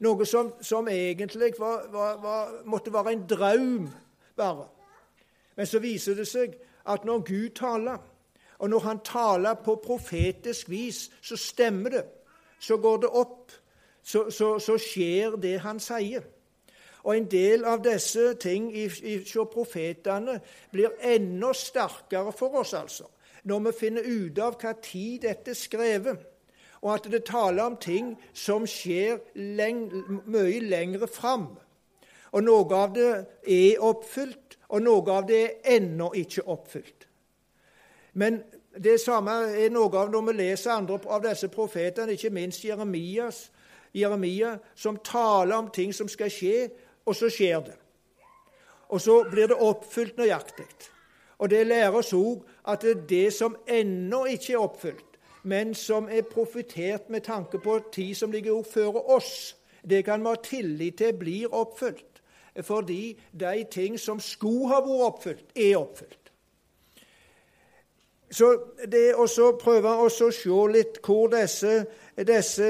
Noe 0.00 0.24
som, 0.26 0.54
som 0.64 0.88
egentlig 0.88 1.52
var, 1.58 1.84
var, 1.92 2.16
var, 2.22 2.52
måtte 2.64 2.92
være 2.92 3.12
en 3.12 3.26
drøm, 3.28 3.90
bare. 4.36 4.68
Men 5.56 5.66
så 5.66 5.78
viser 5.78 6.16
det 6.16 6.28
seg 6.28 6.56
at 6.92 7.04
når 7.04 7.22
Gud 7.26 7.48
taler, 7.56 7.98
og 8.58 8.70
når 8.70 8.78
han 8.78 8.98
taler 9.04 9.54
på 9.54 9.78
profetisk 9.84 10.70
vis, 10.70 11.10
så 11.22 11.36
stemmer 11.36 11.90
det. 11.90 12.04
Så 12.60 12.76
går 12.76 12.96
det 12.96 13.08
opp. 13.08 13.52
Så, 14.02 14.30
så, 14.30 14.58
så 14.58 14.76
skjer 14.80 15.36
det 15.40 15.60
han 15.60 15.80
sier. 15.80 16.24
Og 17.02 17.16
en 17.16 17.28
del 17.30 17.64
av 17.64 17.80
disse 17.84 18.34
ting 18.40 18.68
i, 18.76 18.88
profetene 19.52 20.40
blir 20.72 20.96
enda 21.00 21.52
sterkere 21.56 22.32
for 22.36 22.60
oss, 22.60 22.74
altså, 22.74 23.08
når 23.44 23.60
vi 23.66 23.72
finner 23.78 24.04
ut 24.04 24.38
av 24.38 24.58
hva 24.60 24.74
tid 24.84 25.24
dette 25.24 25.54
er 25.54 25.56
skrevet, 25.56 26.26
og 26.80 26.94
at 26.94 27.08
det 27.12 27.24
taler 27.28 27.64
om 27.64 27.76
ting 27.80 28.14
som 28.36 28.66
skjer 28.68 29.20
leng, 29.36 29.86
mye 30.28 30.60
lengre 30.64 31.08
fram. 31.08 31.50
Og 32.32 32.44
noe 32.44 32.76
av 32.76 32.94
det 32.96 33.10
er 33.44 33.82
oppfylt, 33.84 34.49
og 34.70 34.82
noe 34.82 35.12
av 35.12 35.26
det 35.28 35.40
er 35.42 35.76
ennå 35.76 36.12
ikke 36.14 36.46
oppfylt. 36.46 37.06
Men 38.12 38.40
det 38.78 39.00
samme 39.02 39.32
er 39.58 39.70
noe 39.74 39.90
av 39.98 40.10
når 40.12 40.28
vi 40.28 40.36
leser 40.38 40.74
andre 40.74 40.98
av 41.10 41.24
disse 41.24 41.50
profetene, 41.50 42.14
ikke 42.14 42.30
minst 42.34 42.64
Jeremias, 42.64 43.48
Jeremia, 43.94 44.56
som 44.74 44.98
taler 45.04 45.56
om 45.56 45.70
ting 45.74 45.94
som 45.94 46.08
skal 46.08 46.30
skje, 46.30 46.70
og 47.06 47.16
så 47.16 47.30
skjer 47.32 47.64
det. 47.66 47.76
Og 48.90 49.00
så 49.00 49.22
blir 49.30 49.50
det 49.50 49.58
oppfylt 49.58 50.18
nøyaktig. 50.18 50.66
Og 51.38 51.50
det 51.50 51.66
lærer 51.66 51.94
oss 51.96 52.12
òg 52.12 52.42
at 52.68 52.82
det 52.84 53.08
det 53.08 53.30
som 53.34 53.56
ennå 53.66 54.24
ikke 54.30 54.52
er 54.52 54.64
oppfylt, 54.64 55.18
men 55.42 55.74
som 55.74 56.08
er 56.12 56.26
profetert 56.28 57.08
med 57.10 57.24
tanke 57.24 57.58
på 57.58 57.78
tid 57.92 58.14
som 58.14 58.32
ligger 58.32 58.62
før 58.62 59.00
oss, 59.16 59.56
det 59.82 60.04
kan 60.04 60.20
vi 60.20 60.28
ha 60.28 60.34
tillit 60.44 60.98
til 60.98 61.16
blir 61.16 61.54
oppfylt. 61.54 62.09
Fordi 62.62 63.20
de 63.40 63.64
ting 63.70 63.98
som 63.98 64.20
skulle 64.20 64.68
ha 64.68 64.80
vært 64.80 65.06
oppfylt, 65.06 65.44
er 65.56 65.76
oppfylt. 65.76 66.16
Så 68.30 68.50
det 68.86 69.14
å 69.18 69.26
prøve 69.58 69.96
å 70.04 70.08
se 70.08 70.30
litt 70.70 71.00
hvor 71.02 71.26
disse, 71.32 71.84
disse 72.16 72.68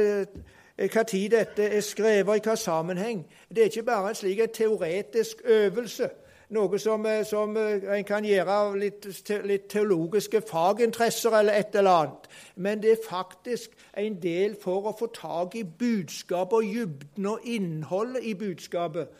hva 0.88 1.02
tid 1.04 1.30
dette 1.34 1.66
er 1.68 1.84
skrevet, 1.84 2.40
i 2.40 2.48
hva 2.48 2.56
sammenheng. 2.56 3.26
Det 3.48 3.62
er 3.62 3.68
ikke 3.68 3.82
bare 3.82 4.08
en 4.08 4.16
slik 4.16 4.40
teoretisk 4.56 5.42
øvelse, 5.44 6.08
noe 6.50 6.78
som, 6.78 7.06
eh, 7.06 7.24
som 7.24 7.56
eh, 7.56 7.98
en 7.98 8.04
kan 8.04 8.24
gjøre 8.24 8.50
av 8.50 8.76
litt, 8.76 9.06
litt, 9.44 9.68
teologiske 9.68 10.40
faginteresser 10.48 11.36
eller 11.38 11.52
et 11.52 11.76
eller 11.76 11.90
annet. 11.90 12.30
Men 12.56 12.82
det 12.82 12.90
er 12.90 13.08
faktisk 13.08 13.76
en 13.96 14.16
del 14.22 14.56
for 14.62 14.88
å 14.88 14.96
få 14.98 15.10
tak 15.14 15.54
i 15.54 15.64
budskapet 15.64 16.56
og 16.56 16.64
dybden 16.64 17.26
og 17.26 17.44
innholdet 17.44 18.24
i 18.24 18.34
budskapet 18.34 19.12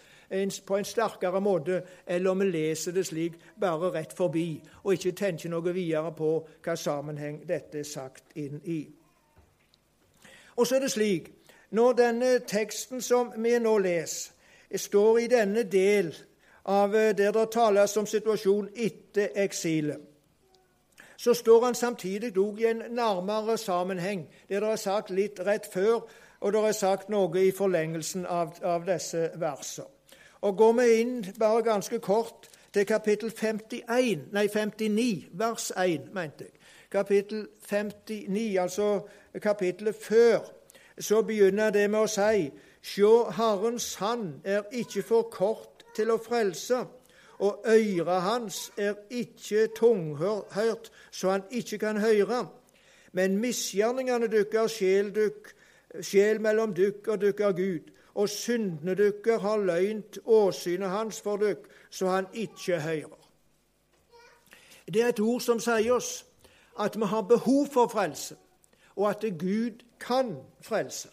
på 0.66 0.77
en 0.77 0.85
sterkere 0.85 1.40
måte 1.40 1.83
eller 2.07 2.31
om 2.31 2.40
vi 2.40 2.51
leser 2.51 2.93
det 2.93 3.07
slik 3.07 3.38
bare 3.61 3.90
rett 3.90 4.12
forbi 4.16 4.61
og 4.85 4.93
ikke 4.95 5.12
tenker 5.19 5.51
noe 5.51 5.75
videre 5.75 6.12
på 6.14 6.31
hva 6.62 6.77
sammenheng 6.77 7.43
dette 7.49 7.83
er 7.83 7.88
sagt 7.88 8.37
inn 8.38 8.61
i. 8.64 8.81
Og 10.57 10.66
så 10.66 10.77
er 10.77 10.87
det 10.87 10.93
slik 10.93 11.33
når 11.71 11.93
denne 11.93 12.38
teksten 12.47 13.03
som 13.03 13.33
vi 13.37 13.59
nå 13.59 13.79
leser, 13.79 14.33
står 14.77 15.19
i 15.19 15.27
denne 15.27 15.62
del 15.66 16.12
av 16.64 16.93
det 16.93 17.16
der 17.19 17.33
det 17.33 17.51
tales 17.51 17.97
om 17.97 18.07
situasjonen 18.07 18.71
etter 18.77 19.35
eksilet, 19.35 19.99
så 21.16 21.35
står 21.35 21.64
han 21.64 21.75
samtidig 21.75 22.37
òg 22.38 22.61
i 22.62 22.69
en 22.71 22.83
nærmere 22.97 23.59
sammenheng, 23.59 24.29
der 24.49 24.61
det 24.61 24.71
er 24.71 24.77
sagt 24.77 25.11
litt 25.11 25.40
rett 25.47 25.66
før, 25.73 26.07
og 26.40 26.53
det 26.53 26.62
er 26.64 26.73
sagt 26.73 27.11
noe 27.12 27.43
i 27.43 27.51
forlengelsen 27.53 28.27
av, 28.27 28.55
av 28.62 28.87
disse 28.87 29.29
versene. 29.37 30.00
Og 30.40 30.57
Går 30.57 30.72
vi 30.72 31.00
inn 31.00 31.26
bare 31.38 31.62
ganske 31.62 31.98
kort 31.98 32.48
til 32.72 32.87
kapittel 32.87 33.31
51, 33.31 34.18
nei 34.33 34.46
59, 34.48 35.29
vers 35.33 35.72
1, 35.76 36.14
mente 36.14 36.44
jeg. 36.44 36.53
Kapittel 36.90 37.46
59, 37.70 38.57
altså 38.59 39.00
kapittelet 39.42 39.94
før 39.94 40.38
så 41.00 41.22
begynner 41.22 41.70
det 41.70 41.90
med 41.90 42.00
å 42.00 42.09
si 42.11 42.48
Sjå, 42.83 43.31
Herrens 43.37 43.94
hand 44.00 44.40
er 44.44 44.64
ikke 44.72 45.03
for 45.05 45.29
kort 45.29 45.85
til 45.94 46.11
å 46.11 46.16
frelse, 46.16 46.79
og 47.38 47.66
øyra 47.68 48.18
hans 48.24 48.72
er 48.76 48.94
ikke 49.11 49.68
tunghørt, 49.76 50.90
så 51.11 51.31
han 51.31 51.44
ikke 51.50 51.79
kan 51.79 52.00
høre. 52.00 52.46
Men 53.12 53.37
misgjerningene 53.38 54.31
dykkar 54.33 54.68
sjel, 54.72 55.12
dykk, 55.14 55.53
sjel 56.00 56.40
mellom 56.40 56.72
dykk 56.74 57.09
og 57.12 57.20
dykkar 57.20 57.53
Gud, 57.53 57.92
og 58.20 58.28
syndene 58.28 58.94
dykkar 58.94 59.38
har 59.38 59.56
løynt 59.56 60.18
åsynet 60.24 60.90
hans 60.90 61.20
for 61.20 61.37
dere, 61.40 61.56
så 61.90 62.06
han 62.06 62.26
ikke 62.35 62.80
hører. 62.80 63.16
Det 64.87 65.02
er 65.02 65.09
et 65.09 65.20
ord 65.20 65.40
som 65.40 65.61
sier 65.61 65.94
oss 65.94 66.26
at 66.80 66.96
vi 66.98 67.06
har 67.06 67.22
behov 67.22 67.66
for 67.72 67.88
frelse, 67.88 68.37
og 68.96 69.11
at 69.11 69.24
Gud 69.38 69.85
kan 70.00 70.37
frelse. 70.62 71.09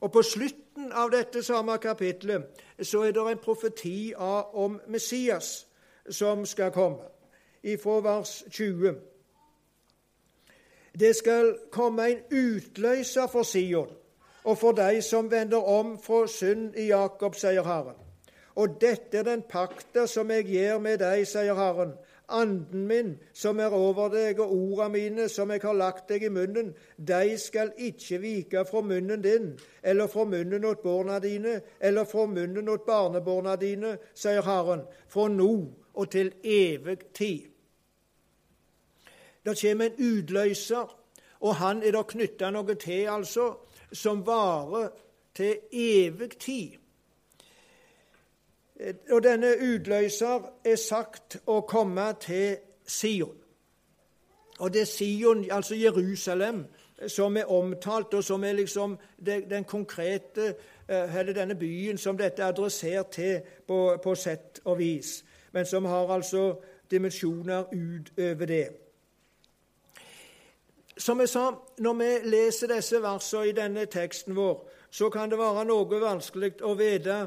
Og 0.00 0.12
På 0.12 0.22
slutten 0.22 0.92
av 0.92 1.10
dette 1.10 1.42
samme 1.42 1.78
kapitlet 1.78 2.44
så 2.82 3.02
er 3.02 3.12
det 3.12 3.26
en 3.30 3.38
profeti 3.38 4.12
om 4.16 4.80
Messias 4.88 5.66
som 6.10 6.46
skal 6.46 6.70
komme, 6.70 7.02
ifra 7.62 8.00
vers 8.00 8.44
20. 8.50 8.94
Det 10.98 11.16
skal 11.16 11.56
komme 11.70 12.10
en 12.10 12.20
utløser 12.32 13.26
for 13.26 13.42
Sion 13.42 14.05
og 14.46 14.58
for 14.58 14.72
de 14.78 15.02
som 15.02 15.30
vender 15.30 15.58
om 15.58 15.96
fra 15.98 16.26
synd 16.30 16.76
i 16.78 16.86
Jakob, 16.92 17.34
sier 17.34 17.66
Herren. 17.66 17.96
Og 18.56 18.76
dette 18.80 19.18
er 19.18 19.26
den 19.26 19.42
pakta 19.48 20.06
som 20.08 20.30
jeg 20.30 20.46
gjør 20.48 20.78
med 20.80 21.00
deg, 21.02 21.24
sier 21.28 21.58
Herren. 21.58 21.96
Anden 22.30 22.86
min 22.86 23.10
som 23.34 23.58
er 23.62 23.74
over 23.74 24.08
deg, 24.10 24.38
og 24.42 24.54
orda 24.54 24.86
mine 24.90 25.28
som 25.30 25.50
jeg 25.50 25.62
har 25.62 25.74
lagt 25.78 26.08
deg 26.10 26.24
i 26.26 26.30
munnen, 26.30 26.72
de 26.96 27.36
skal 27.38 27.74
ikke 27.76 28.20
vike 28.22 28.64
fra 28.70 28.82
munnen 28.86 29.22
din, 29.22 29.52
eller 29.82 30.06
fra 30.10 30.24
munnen 30.24 30.64
åt 30.64 30.82
barna 30.82 31.18
dine, 31.22 31.60
eller 31.80 32.06
fra 32.06 32.26
munnen 32.30 32.70
åt 32.70 32.86
barnebarna 32.86 33.58
dine, 33.60 33.96
sier 34.14 34.46
Herren, 34.46 34.86
fra 35.10 35.28
nå 35.28 35.50
og 35.94 36.10
til 36.10 36.32
evig 36.42 36.98
tid. 37.14 37.50
Det 39.46 39.58
kommer 39.60 39.90
en 39.90 40.02
utløser, 40.02 40.96
og 41.40 41.54
han 41.54 41.82
er 41.82 41.94
det 41.94 42.06
knytta 42.10 42.50
noe 42.50 42.74
til, 42.74 43.06
altså, 43.10 43.52
som 43.92 44.26
varer 44.26 44.88
til 45.34 45.56
evig 45.72 46.30
tid. 46.38 46.70
Og 49.10 49.22
denne 49.24 49.54
utløser 49.62 50.48
er 50.64 50.76
sagt 50.76 51.38
å 51.46 51.60
komme 51.68 52.10
til 52.20 52.56
Sion. 52.86 53.36
Og 54.58 54.72
det 54.72 54.80
er 54.80 54.90
Sion, 54.90 55.44
altså 55.50 55.74
Jerusalem, 55.74 56.64
som 57.08 57.36
er 57.36 57.52
omtalt, 57.52 58.14
og 58.14 58.24
som 58.24 58.44
er 58.44 58.52
liksom 58.52 58.98
den 59.26 59.64
konkrete 59.64 60.54
eh, 60.88 61.18
eller 61.18 61.32
denne 61.32 61.54
byen 61.54 61.98
som 61.98 62.16
dette 62.16 62.42
er 62.42 62.48
adressert 62.48 63.10
til 63.12 63.40
på, 63.66 63.96
på 64.02 64.14
sett 64.14 64.60
og 64.64 64.78
vis, 64.78 65.24
men 65.52 65.66
som 65.66 65.84
har 65.84 66.08
altså 66.14 66.54
dimensjoner 66.90 67.64
utover 67.72 68.46
det. 68.46 68.85
Som 70.96 71.20
jeg 71.20 71.28
sa, 71.28 71.50
når 71.78 71.94
vi 71.94 72.10
leser 72.30 72.70
disse 72.72 73.00
versene 73.02 73.48
i 73.48 73.52
denne 73.52 73.84
teksten 73.86 74.36
vår, 74.36 74.62
så 74.90 75.10
kan 75.12 75.30
det 75.30 75.38
være 75.38 75.66
noe 75.68 76.00
vanskelig 76.00 76.54
å 76.64 76.72
vite 76.78 77.18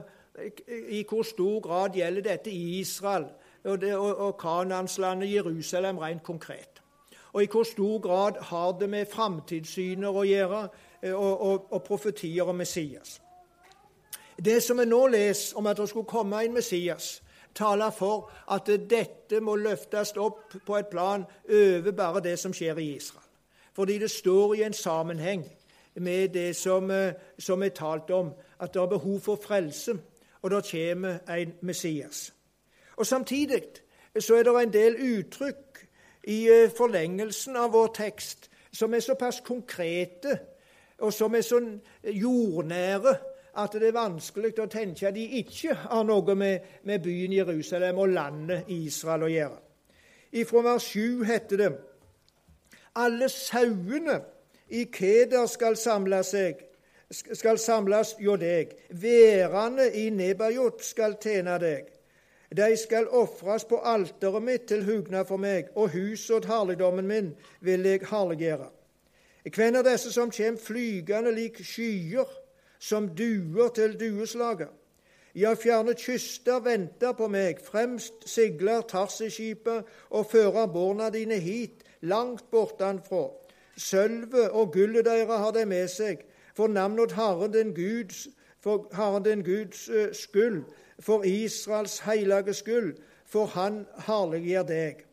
i 0.89 1.03
hvor 1.09 1.23
stor 1.27 1.59
grad 1.61 1.97
gjelder 1.99 2.25
dette 2.25 2.49
i 2.49 2.79
Israel 2.79 3.27
og, 3.63 3.81
det, 3.81 3.95
og, 3.95 4.17
og 4.17 4.37
Kanaanslandet 4.39 5.29
Jerusalem 5.33 5.97
rent 5.97 6.23
konkret. 6.23 6.81
Og 7.33 7.43
i 7.43 7.49
hvor 7.51 7.63
stor 7.63 7.99
grad 8.01 8.41
har 8.41 8.71
det 8.79 8.89
med 8.89 9.05
framtidssyner 9.11 10.15
å 10.17 10.25
gjøre 10.25 10.61
eh, 11.01 11.13
og, 11.13 11.69
og 11.69 11.83
profetier 11.83 12.49
om 12.49 12.57
Messias. 12.57 13.19
Det 14.39 14.63
som 14.63 14.79
vi 14.79 14.87
nå 14.87 15.05
leser 15.11 15.57
om 15.59 15.67
at 15.67 15.77
det 15.77 15.89
skulle 15.91 16.09
komme 16.09 16.41
en 16.41 16.53
Messias, 16.53 17.19
taler 17.55 17.91
for 17.91 18.29
at 18.49 18.69
dette 18.89 19.41
må 19.41 19.55
løftes 19.59 20.15
opp 20.17 20.55
på 20.65 20.77
et 20.77 20.87
plan 20.89 21.25
over 21.49 21.91
bare 21.91 22.23
det 22.23 22.37
som 22.39 22.53
skjer 22.55 22.79
i 22.79 22.93
Israel. 22.95 23.28
Fordi 23.79 23.97
det 23.97 24.11
står 24.11 24.53
i 24.53 24.63
en 24.63 24.73
sammenheng 24.73 25.51
med 25.95 26.29
det 26.29 26.55
som, 26.55 26.91
eh, 26.91 27.13
som 27.37 27.63
er 27.63 27.69
talt 27.69 28.09
om, 28.09 28.31
at 28.59 28.73
det 28.73 28.81
er 28.81 28.85
behov 28.85 29.19
for 29.19 29.39
frelse, 29.43 29.91
og 30.41 30.51
det 30.51 30.71
kommer 30.71 31.17
en 31.29 31.53
Messias. 31.61 32.33
Og 32.97 33.05
Samtidig 33.07 33.63
så 34.19 34.35
er 34.35 34.43
det 34.43 34.63
en 34.63 34.73
del 34.73 34.95
uttrykk 34.95 35.87
i 36.23 36.49
eh, 36.49 36.71
forlengelsen 36.77 37.55
av 37.55 37.71
vår 37.71 37.87
tekst 37.95 38.49
som 38.71 38.93
er 38.93 38.99
såpass 38.99 39.39
konkrete 39.39 40.39
og 40.97 41.13
som 41.13 41.35
er 41.35 41.41
så 41.41 41.61
jordnære 42.03 43.15
at 43.57 43.73
det 43.73 43.87
er 43.87 43.95
vanskelig 43.95 44.59
å 44.59 44.65
tenke 44.65 45.07
at 45.07 45.15
de 45.15 45.23
ikke 45.23 45.73
har 45.73 46.03
noe 46.03 46.35
med, 46.35 46.59
med 46.83 46.99
byen 46.99 47.33
Jerusalem 47.33 47.97
og 47.97 48.09
landet 48.09 48.63
Israel 48.67 49.23
å 49.23 49.31
gjøre. 49.31 49.59
Fra 50.45 50.61
vers 50.61 50.83
7 50.83 51.23
heter 51.23 51.57
det 51.57 51.71
alle 52.99 53.29
sauene 53.29 54.19
i 54.69 54.83
Keder 54.93 55.47
skal 55.49 55.77
samle 55.79 56.19
seg, 56.27 56.59
skal 57.09 57.57
samles 57.57 58.15
hjå 58.21 58.35
deg. 58.41 58.75
Værene 58.89 59.89
i 59.97 60.09
Nebajot 60.13 60.83
skal 60.85 61.17
tjene 61.21 61.57
deg. 61.61 61.87
De 62.55 62.77
skal 62.77 63.07
ofres 63.13 63.65
på 63.69 63.77
alteret 63.85 64.43
mitt 64.43 64.65
til 64.69 64.85
hugna 64.85 65.21
for 65.25 65.41
meg, 65.41 65.69
og 65.75 65.93
huset 65.93 66.45
og 66.45 66.49
herligdommen 66.49 67.07
min 67.07 67.31
vil 67.61 67.85
jeg 67.85 68.07
herliggjøre. 68.09 68.69
Hvem 69.49 69.75
er 69.75 69.85
disse 69.85 70.11
som 70.13 70.31
kjem 70.33 70.57
flygende 70.57 71.31
lik 71.33 71.61
skyer, 71.65 72.27
som 72.79 73.09
duer 73.15 73.69
til 73.75 73.95
dueslaget? 73.99 74.69
Ja, 75.35 75.53
fjerne 75.53 75.93
kyster 75.93 76.59
venter 76.65 77.13
på 77.13 77.27
meg, 77.29 77.61
fremst 77.61 78.25
sigler 78.27 78.81
Tarsiskipet 78.89 79.85
og 80.09 80.25
fører 80.31 80.65
borna 80.73 81.11
dine 81.13 81.37
hit, 81.37 81.78
langt 82.01 82.51
bortanfra. 82.51 83.29
Sølvet 83.77 84.49
og 84.49 84.73
gullet 84.73 85.05
deres 85.05 85.27
har 85.27 85.51
de 85.51 85.65
med 85.65 85.87
seg, 85.87 86.25
for 86.55 86.67
navnet 86.67 87.11
Herren 87.15 87.51
din 87.51 87.73
Guds, 87.73 88.27
for 88.59 88.89
Herren 88.93 89.25
den 89.25 89.43
Guds 89.43 89.89
uh, 89.89 90.11
skyld, 90.13 90.63
for 90.99 91.23
Israels 91.23 91.99
hellige 91.99 92.53
skyld, 92.53 92.97
for 93.25 93.45
Han 93.45 93.85
herliggjør 94.07 94.63
deg. 94.63 95.05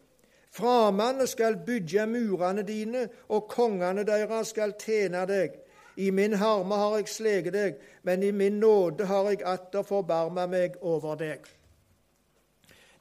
Framande 0.50 1.26
skal 1.26 1.58
bygge 1.66 2.06
murene 2.06 2.62
dine, 2.62 3.08
og 3.28 3.48
kongene 3.48 4.06
deres 4.08 4.48
skal 4.48 4.72
tjene 4.80 5.26
deg. 5.28 5.50
I 5.96 6.10
min 6.10 6.32
harme 6.32 6.74
har 6.74 6.96
jeg 6.96 7.08
sleget 7.08 7.52
deg, 7.52 7.76
men 8.02 8.22
i 8.22 8.30
min 8.30 8.60
nåde 8.60 9.04
har 9.06 9.28
jeg 9.30 9.44
atter 9.44 9.82
forbarma 9.82 10.46
meg 10.46 10.76
over 10.80 11.14
deg. 11.14 11.44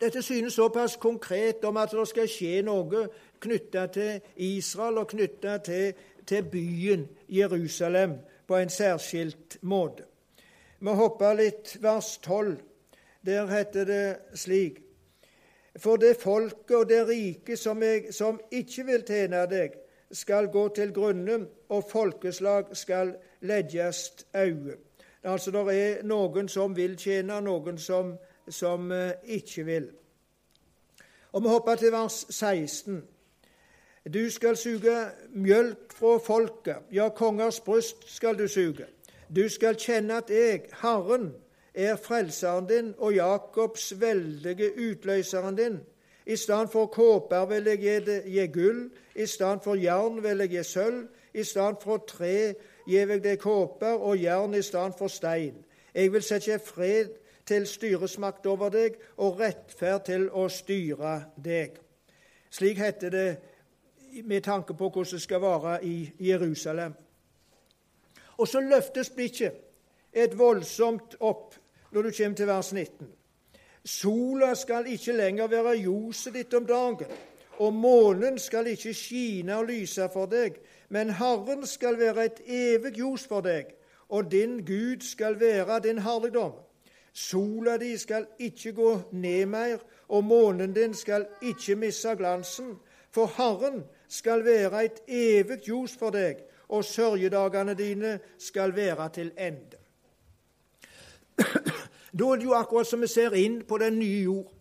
Dette 0.01 0.21
synes 0.21 0.53
såpass 0.53 0.95
konkret 0.95 1.63
om 1.63 1.77
at 1.77 1.91
det 1.91 2.07
skal 2.07 2.27
skje 2.27 2.61
noe 2.67 3.07
knytta 3.39 3.87
til 3.87 4.21
Israel 4.35 4.97
og 4.97 5.07
knytta 5.07 5.57
til, 5.57 5.93
til, 6.25 6.43
byen 6.43 7.07
Jerusalem 7.29 8.17
på 8.47 8.57
en 8.57 8.69
særskilt 8.69 9.57
måte. 9.61 10.03
Vi 10.79 10.91
hopper 10.91 11.33
litt 11.33 11.77
vers 11.81 12.17
12. 12.17 12.57
Der 13.25 13.47
heter 13.47 13.85
det 13.85 14.17
slik 14.37 14.81
For 15.79 15.97
det 15.97 16.17
folket 16.17 16.75
og 16.75 16.89
det 16.89 17.07
riket 17.07 17.59
som, 17.59 17.81
som 18.11 18.39
ikke 18.51 18.85
vil 18.85 19.01
tjene 19.03 19.41
deg, 19.51 19.73
skal 20.11 20.47
gå 20.47 20.67
til 20.75 20.93
grunne, 20.93 21.39
og 21.69 21.83
folkeslag 21.89 22.75
skal 22.77 23.15
legges 23.41 24.25
øye. 24.35 24.77
Altså, 25.23 25.51
det 25.51 25.75
er 25.75 26.03
noen 26.03 26.47
som 26.49 26.75
vil 26.77 26.95
tjene, 26.97 27.41
noen 27.41 27.77
som, 27.81 28.13
som 28.47 28.91
eh, 28.91 29.11
ikke 29.23 29.65
vil. 29.65 29.89
Og 31.33 31.43
Vi 31.43 31.47
hopper 31.49 31.75
til 31.75 31.91
vers 31.91 32.25
16. 32.29 33.03
Du 34.13 34.29
skal 34.29 34.57
suge 34.57 34.93
mjølk 35.33 35.93
fra 35.97 36.17
folket, 36.21 36.83
ja, 36.93 37.09
kongers 37.09 37.59
bryst 37.59 38.03
skal 38.05 38.37
du 38.37 38.47
suge. 38.47 38.85
Du 39.35 39.49
skal 39.49 39.79
kjenne 39.81 40.19
at 40.21 40.29
jeg, 40.29 40.67
Herren, 40.81 41.31
er 41.73 41.95
frelseren 41.97 42.67
din 42.69 42.93
og 42.97 43.15
Jakobs 43.15 43.93
veldige 44.01 44.71
utløseren 44.77 45.55
din. 45.57 45.79
I 46.25 46.35
stedet 46.35 46.69
for 46.69 46.85
kåper 46.85 47.45
vil 47.45 47.65
jeg 47.65 47.79
gi, 47.79 47.95
det, 48.05 48.19
gi 48.25 48.45
gull, 48.53 48.89
i 49.15 49.25
stedet 49.25 49.63
for 49.63 49.75
jern 49.75 50.21
vil 50.23 50.37
jeg 50.37 50.49
gi 50.49 50.63
sølv, 50.63 51.07
i 51.33 51.43
stedet 51.43 51.81
for 51.81 51.97
tre 52.07 52.53
gir 52.87 53.09
jeg 53.09 53.23
deg 53.23 53.41
kåper 53.41 53.97
og 53.97 54.21
jern 54.21 54.53
i 54.53 54.61
stedet 54.61 54.93
for 54.97 55.07
stein. 55.07 55.65
Jeg 55.95 56.13
vil 56.13 56.23
sette 56.23 56.59
fred 56.59 57.09
til 57.45 57.65
styresmakt 57.67 58.45
over 58.45 58.69
deg 58.69 59.01
og 59.17 59.39
rettferd 59.41 60.05
til 60.05 60.29
å 60.29 60.47
styre 60.49 61.17
deg. 61.41 61.77
Slik 62.53 62.77
heter 62.79 63.09
det 63.09 63.29
med 64.23 64.41
tanke 64.41 64.73
på 64.73 64.89
hvordan 64.89 65.11
det 65.11 65.21
skal 65.21 65.41
være 65.41 65.85
i 65.85 66.11
Jerusalem. 66.19 66.93
Og 68.37 68.47
så 68.47 68.59
løftes 68.59 69.09
blikket 69.09 69.53
et 70.13 70.37
voldsomt 70.37 71.15
opp 71.19 71.55
når 71.91 72.01
du 72.01 72.11
kommer 72.17 72.35
til 72.35 72.47
vers 72.47 72.73
19. 72.73 73.07
Sola 73.85 74.53
skal 74.55 74.87
ikke 74.87 75.13
lenger 75.13 75.47
være 75.47 75.77
ljoset 75.77 76.33
ditt 76.33 76.53
om 76.53 76.65
dagen, 76.65 77.11
og 77.59 77.73
månen 77.73 78.39
skal 78.39 78.67
ikke 78.67 78.93
skine 78.93 79.57
og 79.57 79.67
lyse 79.69 80.09
for 80.13 80.25
deg, 80.25 80.57
men 80.89 81.09
Herren 81.09 81.65
skal 81.67 81.99
være 81.99 82.25
et 82.25 82.41
evig 82.45 82.97
ljos 82.97 83.27
for 83.27 83.45
deg, 83.45 83.69
og 84.09 84.31
din 84.31 84.59
Gud 84.65 85.05
skal 85.05 85.39
være 85.39 85.79
din 85.83 85.99
herligdom. 85.99 86.51
Sola 87.13 87.77
di 87.77 87.97
skal 87.97 88.25
ikke 88.39 88.73
gå 88.73 88.89
ned 89.11 89.45
mer, 89.45 89.77
og 90.07 90.23
månen 90.23 90.73
din 90.73 90.93
skal 90.93 91.27
ikke 91.41 91.75
miste 91.75 92.15
glansen, 92.15 92.75
for 93.11 93.31
Herren 93.37 93.83
skal 94.15 94.45
være 94.45 94.85
et 94.85 95.01
evig 95.07 95.59
ljos 95.67 95.95
for 95.99 96.15
deg, 96.15 96.39
og 96.69 96.85
sørgedagene 96.85 97.75
dine 97.77 98.19
skal 98.41 98.75
være 98.75 99.09
til 99.19 99.31
ende. 99.37 99.81
Da 102.15 102.29
er 102.31 102.39
det 102.39 102.47
jo 102.47 102.53
akkurat 102.55 102.87
som 102.87 103.01
vi 103.03 103.09
ser 103.11 103.33
inn 103.35 103.57
på 103.67 103.77
den 103.77 103.97
nye 103.99 104.21
jord, 104.23 104.51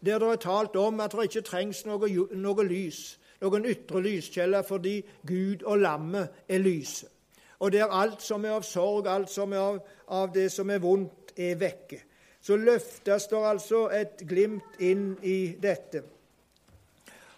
der 0.00 0.18
det 0.18 0.28
er 0.30 0.38
talt 0.40 0.76
om 0.80 1.00
at 1.04 1.12
det 1.12 1.26
ikke 1.28 1.42
trengs 1.44 1.82
noe, 1.84 2.08
noe 2.32 2.64
lys, 2.64 3.18
noen 3.42 3.68
ytre 3.68 4.00
lyskjeller, 4.00 4.64
fordi 4.64 5.02
Gud 5.28 5.66
og 5.68 5.82
lammet 5.84 6.48
er 6.48 6.64
lyset. 6.64 7.10
Og 7.58 7.72
der 7.72 7.92
alt 7.92 8.22
som 8.24 8.44
er 8.44 8.56
av 8.56 8.64
sorg, 8.64 9.08
alt 9.08 9.30
som 9.32 9.52
er 9.52 9.60
av, 9.60 9.78
av 10.08 10.32
det 10.32 10.48
som 10.52 10.70
er 10.72 10.80
vondt, 10.80 11.32
er 11.36 11.56
vekke. 11.60 12.00
Så 12.40 12.56
løftes 12.56 13.28
det 13.28 13.44
altså 13.44 13.86
et 13.92 14.24
glimt 14.28 14.80
inn 14.80 15.16
i 15.24 15.56
dette. 15.60 16.02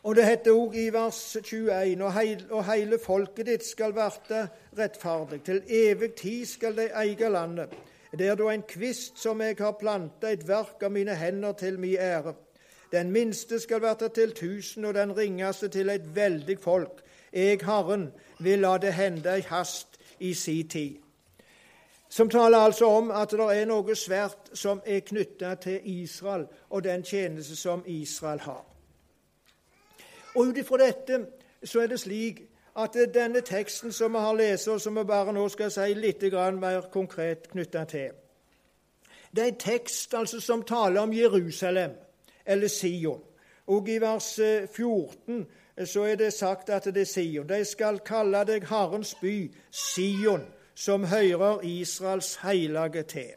Og 0.03 0.17
det 0.17 0.25
heter 0.25 0.55
òg 0.55 0.77
i 0.79 0.89
vers 0.95 1.37
21.: 1.37 2.03
og 2.05 2.13
heil, 2.13 2.45
og 2.51 2.65
heile 2.65 2.99
folket 2.99 3.47
ditt 3.47 3.65
skal 3.67 3.95
verte 3.95 4.49
rettferdig. 4.79 5.43
Til 5.43 5.63
evig 5.69 6.13
tid 6.15 6.47
skal 6.47 6.77
de 6.77 6.91
eie 6.95 7.31
landet. 7.31 7.75
Det 8.19 8.29
er 8.29 8.35
da 8.35 8.53
en 8.53 8.63
kvist 8.63 9.19
som 9.19 9.41
jeg 9.41 9.57
har 9.59 9.75
planta, 9.81 10.31
et 10.31 10.47
verk 10.49 10.83
av 10.83 10.93
mine 10.93 11.15
hender 11.15 11.53
til 11.53 11.79
mi 11.79 11.97
ære. 11.97 12.35
Den 12.93 13.11
minste 13.11 13.59
skal 13.61 13.83
verte 13.83 14.09
til 14.09 14.33
tusen, 14.33 14.85
og 14.85 14.95
den 14.95 15.17
ringeste 15.17 15.69
til 15.69 15.91
et 15.91 16.15
veldig 16.17 16.59
folk. 16.59 17.03
Jeg, 17.33 17.61
Herren, 17.67 18.13
vil 18.41 18.59
la 18.59 18.79
det 18.79 18.95
hende 18.95 19.39
i 19.39 19.45
hast 19.51 19.99
i 20.19 20.35
si 20.35 20.63
tid. 20.63 20.97
Som 22.09 22.31
taler 22.31 22.59
altså 22.59 22.87
om 22.87 23.11
at 23.11 23.31
det 23.31 23.41
er 23.41 23.67
noe 23.69 23.95
svært 23.97 24.55
som 24.57 24.81
er 24.87 25.01
knytta 25.01 25.55
til 25.55 25.81
Israel 25.85 26.47
og 26.71 26.85
den 26.85 27.03
tjeneste 27.03 27.57
som 27.57 27.83
Israel 27.87 28.41
har. 28.41 28.68
Og 30.35 30.47
Ut 30.47 30.57
ifra 30.57 30.77
dette 30.77 31.27
så 31.65 31.81
er 31.81 31.87
det 31.87 32.01
slik 32.01 32.43
at 32.79 32.97
denne 33.15 33.41
teksten 33.41 33.93
som 33.93 34.13
vi 34.13 34.19
har 34.19 34.35
lest, 34.35 34.69
og 34.69 34.81
som 34.81 34.97
vi 34.97 35.05
bare 35.05 35.33
nå 35.33 35.49
skal 35.49 35.71
si 35.71 35.95
litt 35.95 36.23
mer 36.55 36.91
konkret 36.93 37.49
knytta 37.51 37.85
til 37.85 38.11
Det 39.35 39.43
er 39.43 39.49
en 39.49 39.59
tekst 39.59 40.15
altså 40.15 40.41
som 40.41 40.63
taler 40.63 41.01
om 41.01 41.13
Jerusalem, 41.13 41.91
eller 42.47 42.69
Sion. 42.69 43.23
Og 43.67 43.89
i 43.89 43.99
vers 44.01 44.41
14 44.73 45.47
eh, 45.77 45.87
så 45.87 46.03
er 46.03 46.15
det 46.15 46.33
sagt 46.33 46.71
at 46.71 46.85
det 46.85 47.01
er 47.01 47.05
Sion. 47.05 47.49
De 47.49 47.65
skal 47.65 47.99
kalle 48.01 48.45
deg 48.45 48.65
Herrens 48.69 49.15
by, 49.15 49.53
Sion, 49.71 50.47
som 50.75 51.05
hører 51.05 51.61
Israels 51.63 52.37
hellige 52.37 53.03
til. 53.03 53.35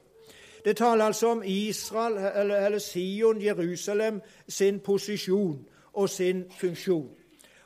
Det 0.65 0.77
taler 0.77 1.05
altså 1.05 1.27
om 1.27 1.43
Israel, 1.45 2.17
eller, 2.17 2.65
eller 2.65 2.79
Sion, 2.79 3.41
Jerusalem, 3.41 4.21
sin 4.47 4.79
posisjon 4.79 5.67
og 5.93 6.09
sin 6.09 6.45
funksjon. 6.59 7.09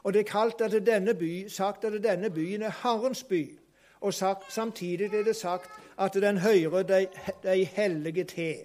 Og 0.04 0.14
Det 0.14 0.20
er 0.20 0.24
kalt 0.24 0.62
at 0.62 0.86
denne 0.86 1.14
by, 1.14 1.48
sagt 1.48 1.84
at 1.84 2.04
denne 2.04 2.30
byen 2.30 2.62
er 2.62 2.72
Herrens 2.84 3.24
by. 3.24 3.60
Og 4.02 4.14
sagt, 4.14 4.54
samtidig 4.54 5.14
er 5.14 5.24
det 5.24 5.36
sagt 5.36 5.70
at 6.00 6.14
den 6.14 6.38
hører 6.38 6.84
de, 6.84 7.08
de 7.44 7.66
hellige 7.66 8.24
til. 8.24 8.56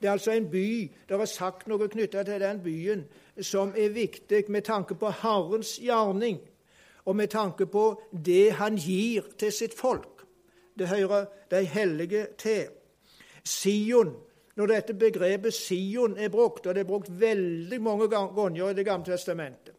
Det 0.00 0.08
er 0.08 0.12
altså 0.12 0.30
en 0.30 0.50
by 0.50 0.90
Det 1.08 1.20
er 1.20 1.24
sagt 1.24 1.68
noe 1.68 1.88
knyttet 1.88 2.26
til 2.26 2.40
den 2.40 2.60
byen 2.62 3.04
som 3.40 3.74
er 3.76 3.88
viktig 3.88 4.44
med 4.48 4.62
tanke 4.62 4.94
på 4.94 5.10
Herrens 5.10 5.78
gjerning, 5.78 6.40
og 7.04 7.16
med 7.16 7.28
tanke 7.28 7.66
på 7.66 8.02
det 8.26 8.52
han 8.52 8.76
gir 8.76 9.22
til 9.38 9.52
sitt 9.52 9.74
folk. 9.78 10.26
Det 10.78 10.88
hører 10.88 11.24
de 11.50 11.64
hellige 11.64 12.26
til. 12.38 12.66
Sion, 13.44 14.16
når 14.56 14.66
dette 14.66 14.94
begrepet 14.94 15.54
Sion 15.54 16.16
er 16.18 16.28
brukt, 16.28 16.66
og 16.66 16.74
det 16.74 16.80
er 16.80 16.88
brukt 16.88 17.08
veldig 17.20 17.80
mange 17.82 18.08
ganger 18.08 18.70
i 18.70 18.74
Det 18.74 18.84
gamle 18.84 19.04
testamentet 19.04 19.74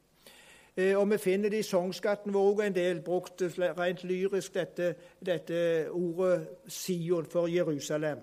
eh, 0.76 0.98
og 0.98 1.10
Vi 1.12 1.18
finner 1.18 1.50
det 1.50 1.60
i 1.60 1.68
sangskatten 1.68 2.34
vår 2.34 2.52
òg 2.54 2.66
en 2.66 2.76
del 2.76 3.02
brukt 3.02 3.42
rent 3.60 4.04
lyrisk, 4.04 4.54
dette, 4.54 4.96
dette 5.20 5.90
ordet 5.92 6.48
Sion 6.68 7.26
for 7.26 7.48
Jerusalem. 7.48 8.20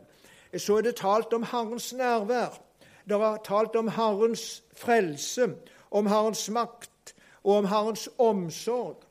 Så 0.56 0.76
er 0.78 0.82
det 0.82 0.96
talt 0.96 1.32
om 1.32 1.42
Herrens 1.42 1.92
nærvær. 1.92 2.58
Det 3.06 3.14
er 3.14 3.36
talt 3.44 3.76
om 3.76 3.88
Herrens 3.88 4.62
frelse, 4.74 5.54
om 5.90 6.06
Herrens 6.06 6.50
makt 6.50 7.14
og 7.44 7.54
om 7.56 7.64
Herrens 7.64 8.08
omsorg. 8.18 9.09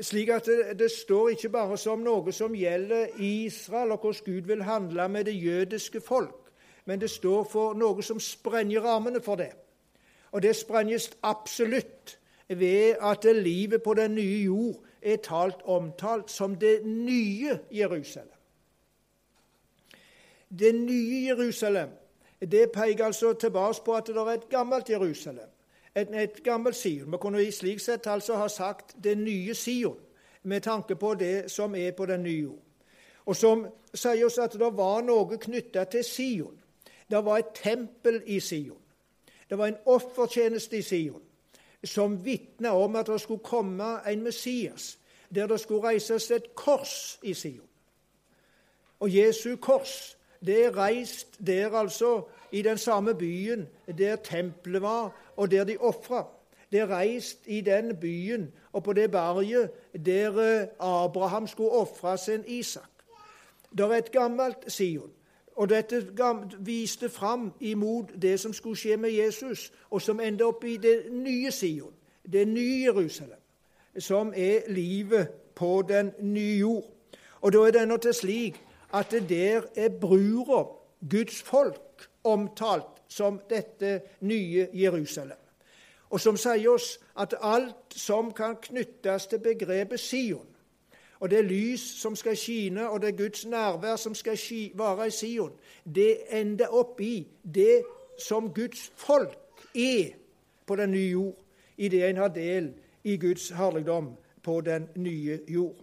Slik 0.00 0.28
at 0.28 0.46
det, 0.46 0.78
det, 0.78 0.90
står 0.90 1.28
ikke 1.28 1.48
bare 1.48 1.76
som 1.78 2.02
noe 2.02 2.32
som 2.34 2.54
gjelder 2.54 3.14
Israel, 3.22 3.92
og 3.94 4.00
hvordan 4.02 4.24
Gud 4.24 4.48
vil 4.50 4.62
handle 4.62 5.08
med 5.08 5.24
det 5.24 5.36
jødiske 5.44 6.00
folk, 6.00 6.50
men 6.84 7.00
det 7.00 7.10
står 7.10 7.44
for 7.44 7.74
noe 7.78 8.02
som 8.02 8.20
sprenger 8.20 8.82
rammene 8.82 9.22
for 9.22 9.38
det. 9.38 9.52
Og 10.32 10.42
det 10.42 10.56
sprenges 10.56 11.12
absolutt 11.22 12.18
ved 12.48 12.96
at 13.00 13.24
livet 13.24 13.82
på 13.82 13.94
den 13.94 14.14
nye 14.14 14.42
jord 14.44 14.82
er 15.02 15.16
talt 15.22 15.62
omtalt 15.64 16.30
som 16.30 16.56
det 16.58 16.80
nye 16.86 17.58
Jerusalem. 17.70 18.38
Det 20.58 20.74
nye 20.74 21.26
Jerusalem 21.28 21.88
det 22.40 22.70
peker 22.74 23.04
altså 23.04 23.32
tilbake 23.32 23.84
på 23.84 23.94
at 23.94 24.06
det 24.06 24.16
er 24.16 24.34
et 24.34 24.48
gammelt 24.48 24.90
Jerusalem 24.90 25.53
et, 25.94 26.08
et 26.14 26.42
gammelt 26.42 26.76
Sion. 26.76 27.12
Vi 27.12 27.18
kunne 27.20 27.42
i 27.44 27.50
slik 27.50 27.80
sett 27.80 28.06
altså 28.06 28.36
ha 28.36 28.48
sagt 28.48 28.96
det 29.04 29.18
nye 29.18 29.54
Sion, 29.54 29.98
med 30.42 30.60
tanke 30.60 30.96
på 30.96 31.14
det 31.14 31.50
som 31.50 31.74
er 31.74 31.92
på 31.92 32.06
den 32.06 32.22
nye 32.22 32.40
jord. 32.40 32.62
Og 33.26 33.36
som 33.36 33.66
sier 33.94 34.26
oss 34.26 34.38
at 34.38 34.56
det 34.60 34.72
var 34.76 35.02
noe 35.02 35.38
knytta 35.40 35.84
til 35.88 36.04
Sion. 36.04 36.58
Det 37.10 37.24
var 37.24 37.38
et 37.38 37.54
tempel 37.54 38.22
i 38.26 38.40
Sion. 38.40 38.80
Det 39.50 39.58
var 39.58 39.66
en 39.66 39.80
offertjeneste 39.86 40.76
i 40.76 40.82
Sion 40.82 41.22
som 41.84 42.16
vitna 42.24 42.72
om 42.72 42.96
at 42.96 43.06
det 43.06 43.20
skulle 43.20 43.44
komme 43.44 43.98
en 44.08 44.22
Messias, 44.22 44.98
der 45.34 45.46
det 45.46 45.60
skulle 45.60 45.88
reises 45.88 46.30
et 46.30 46.54
kors 46.54 47.18
i 47.22 47.34
Sion. 47.34 47.68
Og 49.00 49.16
Jesu 49.16 49.56
kors 49.56 50.16
det 50.46 50.64
er 50.64 50.76
reist 50.76 51.46
der 51.46 51.72
altså 51.72 52.22
i 52.54 52.62
den 52.62 52.78
samme 52.78 53.14
byen 53.14 53.68
der 53.98 54.16
tempelet 54.16 54.82
var, 54.82 55.32
og 55.36 55.50
der 55.50 55.64
de 55.64 55.76
ofra. 55.76 56.26
Det 56.72 56.80
er 56.80 56.86
reist 56.86 57.38
i 57.46 57.60
den 57.60 57.96
byen 57.96 58.52
og 58.72 58.82
på 58.82 58.92
det 58.92 59.10
berget 59.10 59.70
der 60.06 60.38
eh, 60.38 60.68
Abraham 60.80 61.46
skulle 61.46 61.70
ofre 61.70 62.18
sin 62.18 62.44
Isak. 62.46 62.90
Det 63.78 63.80
er 63.80 63.90
et 63.90 64.12
gammelt 64.12 64.56
Sion. 64.72 65.10
Og 65.56 65.68
dette 65.68 66.06
viste 66.58 67.08
fram 67.08 67.52
imot 67.60 68.10
det 68.22 68.40
som 68.40 68.52
skulle 68.52 68.76
skje 68.76 68.96
med 68.96 69.10
Jesus, 69.10 69.72
og 69.90 70.02
som 70.02 70.20
ender 70.20 70.46
opp 70.46 70.64
i 70.64 70.76
det 70.76 71.06
nye 71.10 71.50
Sion, 71.50 71.92
det 72.32 72.48
nye 72.48 72.82
Jerusalem, 72.82 73.38
som 73.98 74.32
er 74.36 74.60
livet 74.68 75.28
på 75.54 75.84
den 75.88 76.12
nye 76.20 76.58
jord. 76.58 76.84
Og 77.40 77.52
da 77.52 77.58
er 77.58 77.70
det 77.70 77.82
ennå 77.82 77.96
til 77.96 78.14
slik 78.14 78.60
at 78.94 79.10
det 79.10 79.28
der 79.28 79.62
er 79.76 79.88
brura, 79.88 80.66
Guds 81.10 81.42
folk, 81.42 81.83
omtalt 82.24 83.02
som 83.08 83.40
dette 83.50 84.00
nye 84.20 84.68
Jerusalem. 84.72 85.38
Og 86.10 86.20
som 86.20 86.36
sier 86.36 86.70
oss 86.70 86.98
at 87.18 87.34
alt 87.42 87.94
som 87.96 88.32
kan 88.32 88.56
knyttes 88.62 89.26
til 89.26 89.40
begrepet 89.42 90.00
Sion, 90.00 90.46
og 91.20 91.30
det 91.30 91.44
lys 91.44 91.80
som 91.80 92.16
skal 92.16 92.36
skine, 92.36 92.88
og 92.90 93.02
det 93.02 93.16
Guds 93.16 93.46
nærvær 93.46 93.96
som 93.96 94.14
skal 94.14 94.38
være 94.74 95.06
i 95.06 95.10
Sion, 95.10 95.52
det 95.94 96.18
ender 96.30 96.68
opp 96.68 97.00
i 97.00 97.26
det 97.54 97.82
som 98.18 98.52
Guds 98.54 98.92
folk 98.96 99.38
er 99.74 100.14
på 100.66 100.76
den 100.76 100.90
nye 100.90 101.10
jord, 101.10 101.38
i 101.76 101.88
det 101.88 102.08
en 102.08 102.16
har 102.16 102.28
del 102.28 102.72
i 103.04 103.16
Guds 103.16 103.48
herligdom 103.48 104.16
på 104.42 104.60
den 104.60 104.88
nye 104.94 105.40
jord. 105.48 105.76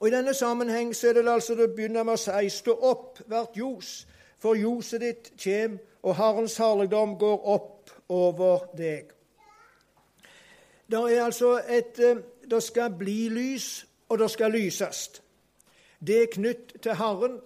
Og 0.00 0.08
I 0.08 0.10
denne 0.10 0.34
sammenheng 0.34 0.96
så 0.96 1.08
er 1.08 1.12
det 1.12 1.28
altså 1.28 1.54
det 1.54 1.74
begynner 1.74 2.02
med 2.02 2.18
å 2.18 2.20
si 2.20 2.48
stå 2.50 2.74
opp 2.74 3.20
hvert 3.26 3.56
ljos, 3.56 4.06
for 4.42 4.58
ljoset 4.58 5.00
ditt 5.00 5.32
kjem, 5.38 5.78
og 6.02 6.16
Herrens 6.18 6.56
herligdom 6.58 7.14
går 7.18 7.44
opp 7.46 7.90
over 8.10 8.66
deg. 8.76 9.12
Det 10.90 10.98
er 10.98 11.24
altså 11.24 11.60
et 11.68 11.98
eh, 11.98 12.16
Det 12.50 12.62
skal 12.62 12.90
bli 12.98 13.28
lys, 13.28 13.86
og 14.08 14.18
det 14.18 14.30
skal 14.30 14.50
lyses. 14.50 15.22
Det 16.06 16.22
er 16.22 16.26
knytt 16.32 16.74
til 16.82 16.94
Herren. 16.94 17.38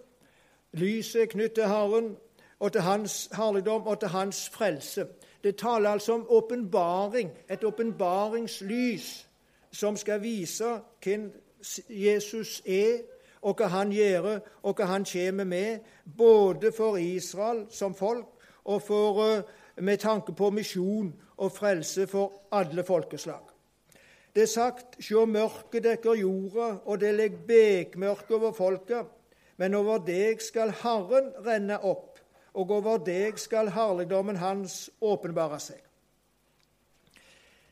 Lyset 0.72 1.22
er 1.22 1.26
knytt 1.26 1.52
til 1.52 1.68
Herren 1.68 2.16
og 2.60 2.72
til 2.72 2.80
Hans 2.80 3.28
herligdom 3.36 3.86
og 3.86 4.00
til 4.00 4.08
Hans 4.08 4.48
frelse. 4.48 5.06
Det 5.44 5.56
taler 5.56 5.90
altså 5.90 6.14
om 6.14 6.26
åpenbaring, 6.28 7.30
et 7.50 7.64
åpenbaringslys 7.64 9.26
som 9.72 9.96
skal 9.96 10.22
vise 10.22 10.80
hvem 11.04 11.32
Jesus 11.88 12.62
er, 12.66 12.98
og 13.46 13.60
hva 13.60 13.68
han 13.70 13.92
gjør, 13.94 14.40
og 14.66 14.74
hva 14.74 14.88
han 14.90 15.06
kommer 15.06 15.46
med, 15.46 15.84
både 16.18 16.72
for 16.74 16.98
Israel 16.98 17.66
som 17.70 17.94
folk 17.94 18.32
og 18.66 18.82
for, 18.82 19.20
eh, 19.22 19.42
med 19.76 19.98
tanke 19.98 20.32
på 20.32 20.50
misjon 20.50 21.14
og 21.36 21.52
frelse 21.52 22.06
for 22.06 22.32
alle 22.52 22.84
folkeslag. 22.84 23.42
Det 24.34 24.42
er 24.42 24.46
sagt 24.46 24.98
sjå 25.00 25.24
mørket 25.26 25.84
dekker 25.84 26.18
jorda, 26.20 26.80
og 26.84 27.00
det 27.00 27.14
legger 27.14 27.46
bekmørke 27.46 28.34
over 28.34 28.52
folket. 28.52 29.06
Men 29.56 29.74
over 29.74 29.98
deg 29.98 30.42
skal 30.44 30.74
Herren 30.82 31.32
renne 31.46 31.78
opp, 31.80 32.18
og 32.54 32.70
over 32.70 32.98
deg 32.98 33.38
skal 33.38 33.70
herligdommen 33.72 34.36
hans 34.36 34.90
åpenbare 35.00 35.60
seg. 35.60 35.80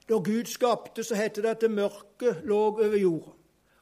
Da 0.08 0.14
Gud 0.14 0.48
skapte, 0.48 1.04
så 1.04 1.14
het 1.14 1.36
det 1.36 1.44
at 1.44 1.60
det 1.60 1.70
mørket 1.70 2.44
lå 2.44 2.56
over 2.56 2.96
jorda. 2.96 3.32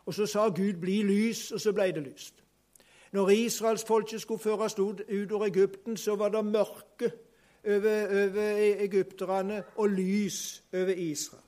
Og 0.07 0.15
så 0.15 0.27
sa 0.27 0.49
Gud 0.49 0.73
'bli 0.73 1.03
lys', 1.03 1.55
og 1.55 1.61
så 1.61 1.73
ble 1.73 1.93
det 1.93 2.03
lyst. 2.03 2.35
Når 3.13 3.31
israelsfolket 3.31 4.21
skulle 4.21 4.41
føres 4.41 4.79
ut 4.79 5.33
av 5.33 5.43
Egypten, 5.43 5.97
så 5.97 6.17
var 6.17 6.29
det 6.29 6.45
mørke 6.45 7.13
over, 7.67 8.07
over 8.07 8.57
egypterne 8.83 9.65
og 9.77 9.89
lys 9.89 10.63
over 10.73 10.95
Israel. 10.97 11.43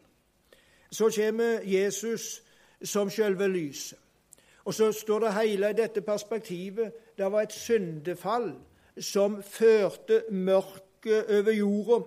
Så 0.91 1.11
kommer 1.17 1.61
Jesus 1.65 2.43
som 2.83 3.11
selve 3.11 3.49
lyset. 3.49 3.99
Og 4.65 4.75
så 4.75 4.93
står 4.93 5.19
det 5.19 5.35
hele 5.35 5.71
i 5.71 5.73
dette 5.73 6.01
perspektivet 6.01 6.93
det 7.19 7.33
var 7.33 7.43
et 7.43 7.53
syndefall 7.53 8.55
som 9.01 9.43
førte 9.43 10.23
mørket 10.31 11.27
over 11.39 11.53
jorda. 11.53 12.05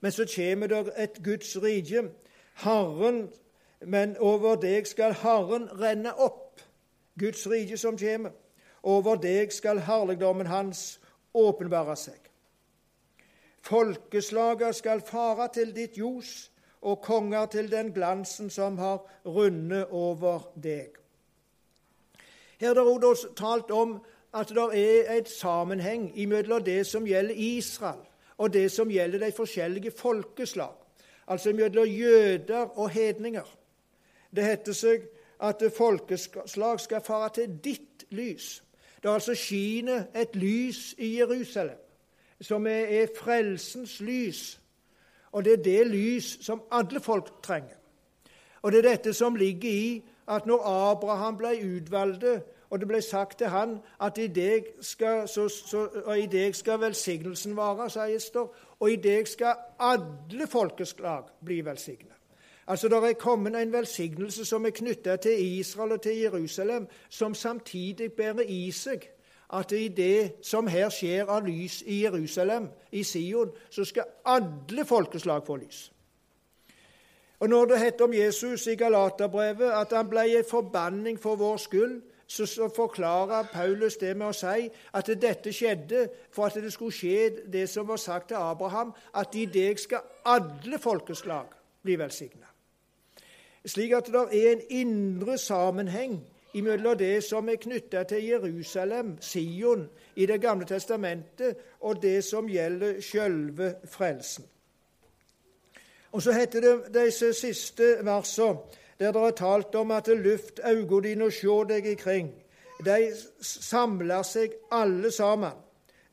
Men 0.00 0.12
så 0.12 0.26
kommer 0.36 0.66
det 0.66 0.92
et 0.98 1.22
Guds 1.24 1.62
rike. 1.62 2.10
Herren 2.54 3.28
men 3.86 4.16
over 4.18 4.56
deg 4.56 4.86
skal 4.86 5.14
Herren 5.22 5.68
renne 5.80 6.14
opp, 6.14 6.60
Guds 7.18 7.46
rike 7.50 7.76
som 7.76 7.98
kommer. 7.98 8.32
Over 8.82 9.16
deg 9.16 9.52
skal 9.52 9.78
herligdommen 9.86 10.46
hans 10.46 11.00
åpenbare 11.34 11.96
seg. 11.96 12.18
Folkeslaga 13.62 14.72
skal 14.74 15.04
fare 15.06 15.48
til 15.54 15.74
ditt 15.76 15.98
ljos, 15.98 16.50
og 16.82 16.98
konger 17.02 17.46
til 17.46 17.70
den 17.70 17.92
glansen 17.94 18.50
som 18.50 18.78
har 18.78 19.04
rundet 19.26 19.86
over 19.90 20.48
deg. 20.62 20.96
Her 22.58 22.74
er 22.74 22.74
det 22.74 23.04
også 23.04 23.34
talt 23.38 23.70
om 23.70 24.00
at 24.34 24.48
det 24.48 24.66
er 24.80 25.12
et 25.14 25.28
sammenheng 25.28 26.10
mellom 26.28 26.64
det 26.64 26.86
som 26.86 27.06
gjelder 27.06 27.34
Israel, 27.38 28.02
og 28.38 28.52
det 28.52 28.70
som 28.72 28.90
gjelder 28.90 29.18
de 29.18 29.32
forskjellige 29.32 29.90
folkeslag. 29.90 30.74
altså 31.26 31.52
mellom 31.52 31.86
jøder 31.86 32.78
og 32.78 32.90
hedninger. 32.90 33.61
Det 34.36 34.44
heter 34.44 34.72
seg 34.72 35.08
at 35.42 35.62
folkeslag 35.76 36.80
skal 36.80 37.04
fare 37.04 37.30
til 37.34 37.58
ditt 37.64 38.06
lys. 38.10 38.62
Det 39.02 39.08
er 39.08 39.14
altså 39.14 39.34
skinner 39.34 40.04
et 40.14 40.36
lys 40.36 40.94
i 40.98 41.18
Jerusalem, 41.18 41.78
som 42.40 42.66
er, 42.66 43.06
frelsens 43.18 44.00
lys. 44.00 44.60
Og 45.32 45.44
det 45.44 45.52
er 45.52 45.62
det 45.62 45.86
lys 45.86 46.38
som 46.44 46.62
alle 46.70 47.00
folk 47.00 47.42
trenger. 47.42 47.76
Og 48.62 48.72
det 48.72 48.78
er 48.78 48.90
dette 48.90 49.14
som 49.14 49.34
ligger 49.34 49.68
i 49.68 50.02
at 50.28 50.46
når 50.46 50.62
Abraham 50.66 51.36
ble 51.36 51.56
utvalgt, 51.76 52.24
og 52.70 52.80
det 52.80 52.88
ble 52.88 53.02
sagt 53.02 53.38
til 53.38 53.50
han 53.52 53.80
at 54.00 54.18
i 54.18 54.28
deg 54.32 54.70
skal, 54.80 55.26
så, 55.28 55.48
så, 55.48 55.88
i 56.14 56.26
deg 56.30 56.54
skal 56.56 56.80
velsignelsen 56.80 57.56
vare, 57.56 57.90
sier 57.90 58.14
Ester, 58.16 58.46
og 58.80 58.90
i 58.90 58.96
deg 58.96 59.28
skal 59.28 59.58
alle 59.82 60.46
folkeslag 60.46 61.28
bli 61.44 61.60
velsignet. 61.66 62.21
Altså, 62.66 62.88
Det 62.88 62.96
er 62.98 63.12
kommet 63.12 63.62
en 63.62 63.72
velsignelse 63.72 64.44
som 64.44 64.66
er 64.66 64.70
knyttet 64.70 65.20
til 65.20 65.58
Israel 65.58 65.92
og 65.92 66.02
til 66.02 66.18
Jerusalem, 66.18 66.86
som 67.08 67.34
samtidig 67.34 68.12
bærer 68.12 68.40
i 68.40 68.70
seg 68.70 69.08
at 69.52 69.72
i 69.72 69.88
det 69.88 70.32
som 70.42 70.66
her 70.66 70.88
skjer 70.88 71.28
av 71.28 71.44
lys 71.46 71.82
i 71.86 72.02
Jerusalem, 72.02 72.68
i 72.92 73.02
Sion, 73.04 73.50
så 73.70 73.84
skal 73.84 74.04
alle 74.24 74.84
folkeslag 74.84 75.46
få 75.46 75.56
lys. 75.56 75.92
Og 77.40 77.48
Når 77.48 77.64
det 77.64 77.78
heter 77.78 78.04
om 78.04 78.14
Jesus 78.14 78.66
i 78.66 78.74
Galaterbrevet 78.74 79.70
at 79.70 79.92
han 79.92 80.08
ble 80.08 80.38
en 80.38 80.44
forbanning 80.50 81.20
for 81.20 81.36
vår 81.36 81.56
skyld, 81.56 82.02
så 82.26 82.70
forklarer 82.76 83.48
Paulus 83.52 83.96
det 83.96 84.16
med 84.16 84.26
å 84.26 84.36
si 84.36 84.70
at 84.94 85.10
dette 85.20 85.52
skjedde 85.52 86.06
for 86.30 86.46
at 86.46 86.54
det 86.54 86.72
skulle 86.72 86.94
skje 86.94 87.42
det 87.52 87.66
som 87.68 87.88
var 87.88 88.00
sagt 88.00 88.28
til 88.28 88.40
Abraham, 88.40 88.94
at 89.14 89.34
i 89.34 89.44
deg 89.44 89.78
skal 89.78 90.06
alle 90.24 90.78
folkeslag 90.78 91.50
bli 91.82 91.98
velsigna. 91.98 92.51
Slik 93.66 93.92
at 93.92 94.06
det 94.06 94.46
er 94.46 94.52
en 94.52 94.62
indre 94.68 95.38
sammenheng 95.38 96.20
mellom 96.54 96.98
det 96.98 97.24
som 97.24 97.48
er 97.48 97.56
knytta 97.56 98.02
til 98.02 98.24
Jerusalem, 98.24 99.16
Sion, 99.20 99.88
i 100.16 100.26
Det 100.26 100.40
gamle 100.40 100.66
testamentet, 100.66 101.56
og 101.80 102.02
det 102.02 102.24
som 102.24 102.48
gjelder 102.48 103.00
sjølve 103.00 103.74
frelsen. 103.84 104.44
Og 106.12 106.22
så 106.22 106.32
heter 106.32 106.60
det 106.60 106.94
disse 106.94 107.32
siste 107.32 107.96
versene, 108.04 108.58
der 108.98 109.12
det 109.12 109.22
er 109.22 109.30
talt 109.30 109.74
om 109.74 109.90
at 109.90 110.08
luft 110.08 110.60
auga 110.64 111.00
dine 111.00 111.24
og 111.24 111.32
sjå 111.32 111.64
deg 111.64 111.86
ikring. 111.86 112.28
De 112.84 113.12
samler 113.40 114.22
seg 114.22 114.52
alle 114.70 115.10
sammen. 115.10 115.56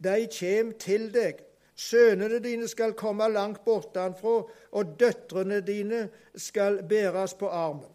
De 0.04 0.28
kjem 0.32 0.74
til 0.80 1.10
deg. 1.14 1.49
Sønnene 1.80 2.42
dine 2.44 2.68
skal 2.68 2.94
komme 2.94 3.30
langt 3.32 3.64
bortenfra, 3.64 4.44
og 4.72 4.96
døtrene 5.00 5.62
dine 5.62 6.10
skal 6.36 6.82
bæres 6.84 7.34
på 7.34 7.48
armen. 7.48 7.88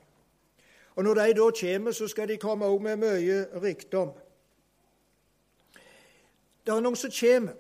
Og 0.97 1.05
Når 1.05 1.15
de 1.15 1.35
da 1.35 1.51
kommer, 1.61 1.93
så 1.93 2.09
skal 2.09 2.29
de 2.29 2.37
komme 2.37 2.65
òg 2.65 2.81
med 2.83 2.97
mye 2.97 3.47
rikdom. 3.63 4.13
Det 6.67 6.73
er 6.73 6.81
noen 6.81 6.97
som 6.97 7.11
kommer. 7.11 7.53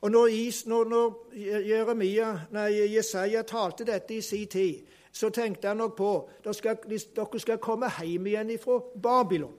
Og 0.00 0.10
når, 0.10 0.26
is, 0.26 0.66
når, 0.66 0.84
når 0.84 1.36
Jeremia, 1.68 2.32
nei, 2.50 2.96
Jesaja 2.96 3.42
talte 3.42 3.84
dette 3.86 4.16
i 4.16 4.20
sin 4.20 4.48
tid, 4.48 4.80
så 5.12 5.30
tenkte 5.30 5.68
han 5.68 5.76
nok 5.76 5.96
på 5.96 6.30
at 6.44 6.62
dere 6.64 7.38
skal 7.38 7.58
komme 7.62 7.90
hjem 8.00 8.26
igjen 8.26 8.50
fra 8.58 8.80
Babylon. 9.02 9.54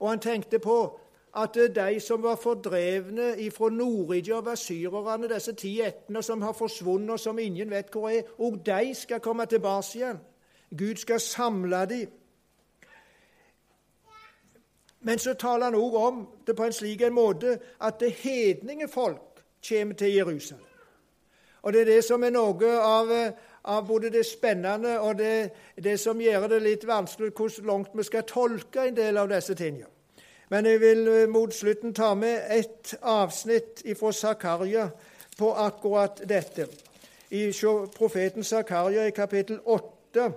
Og 0.00 0.10
han 0.10 0.20
tenkte 0.20 0.58
på 0.58 0.98
at 1.36 1.54
de 1.74 2.00
som 2.00 2.22
var 2.22 2.36
fordrevne 2.36 3.50
fra 3.50 3.68
Nord-Idja 3.70 4.36
av 4.36 4.48
asyrerne, 4.48 5.28
disse 5.28 5.52
ti 5.52 5.80
ættene 5.82 6.22
som 6.22 6.42
har 6.42 6.52
forsvunnet, 6.52 7.10
og 7.10 7.20
som 7.20 7.38
ingen 7.38 7.70
vet 7.70 7.90
hvor 7.90 8.08
er, 8.08 8.22
og 8.38 8.60
de 8.66 8.94
skal 8.94 9.20
komme 9.20 9.46
tilbake 9.46 9.98
igjen. 9.98 10.20
Gud 10.78 10.96
skal 10.96 11.20
samle 11.20 11.86
dem. 11.86 12.12
Men 15.00 15.18
så 15.18 15.34
taler 15.34 15.64
han 15.64 15.74
òg 15.74 15.94
om 15.94 16.28
det 16.46 16.56
på 16.56 16.64
en 16.64 16.72
slik 16.72 17.02
en 17.02 17.12
måte 17.12 17.58
at 17.80 18.00
det 18.00 18.12
hedninge 18.22 18.88
folk 18.88 19.42
kommer 19.68 19.94
til 19.94 20.14
Jerusalem. 20.14 20.64
Og 21.62 21.72
Det 21.72 21.80
er 21.80 21.84
det 21.84 22.04
som 22.04 22.24
er 22.24 22.30
noe 22.30 22.70
av, 22.80 23.10
av 23.64 23.86
både 23.86 24.10
det 24.10 24.26
spennende 24.26 25.00
og 25.00 25.18
det, 25.18 25.50
det, 25.84 26.00
som 26.00 26.20
gjør 26.20 26.48
det 26.48 26.62
litt 26.62 26.86
vanskelig 26.86 27.32
hvor 27.32 27.66
langt 27.66 27.94
vi 27.94 28.02
skal 28.02 28.26
tolke 28.28 28.88
en 28.88 28.96
del 28.96 29.16
av 29.16 29.28
disse 29.28 29.54
tingene. 29.54 29.93
Men 30.48 30.66
jeg 30.66 30.80
vil 30.80 31.08
eh, 31.08 31.28
mot 31.28 31.54
slutten 31.54 31.94
ta 31.94 32.14
med 32.14 32.42
et 32.50 32.94
avsnitt 33.02 33.82
fra 33.98 34.12
Zakaria 34.12 34.88
på 35.38 35.52
akkurat 35.52 36.22
dette. 36.28 36.68
I 37.30 37.50
profeten 37.96 38.44
Zakaria 38.44 39.06
i 39.06 39.10
kapittel 39.10 39.60
8 39.64 40.32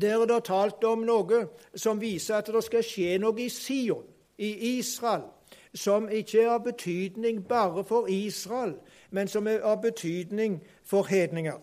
der 0.00 0.22
er 0.22 0.26
det 0.26 0.44
talt 0.44 0.84
om 0.84 1.02
noe 1.02 1.48
som 1.74 2.00
viser 2.00 2.38
at 2.38 2.46
det 2.46 2.62
skal 2.64 2.84
skje 2.86 3.18
noe 3.18 3.34
i 3.42 3.48
Sion, 3.50 4.06
i 4.38 4.78
Israel, 4.78 5.26
som 5.74 6.08
ikke 6.08 6.44
er 6.44 6.52
av 6.54 6.62
betydning 6.64 7.42
bare 7.48 7.84
for 7.84 8.06
Israel, 8.08 8.76
men 9.10 9.28
som 9.28 9.46
er 9.46 9.64
av 9.66 9.82
betydning 9.82 10.60
for 10.84 11.02
hedninger. 11.10 11.58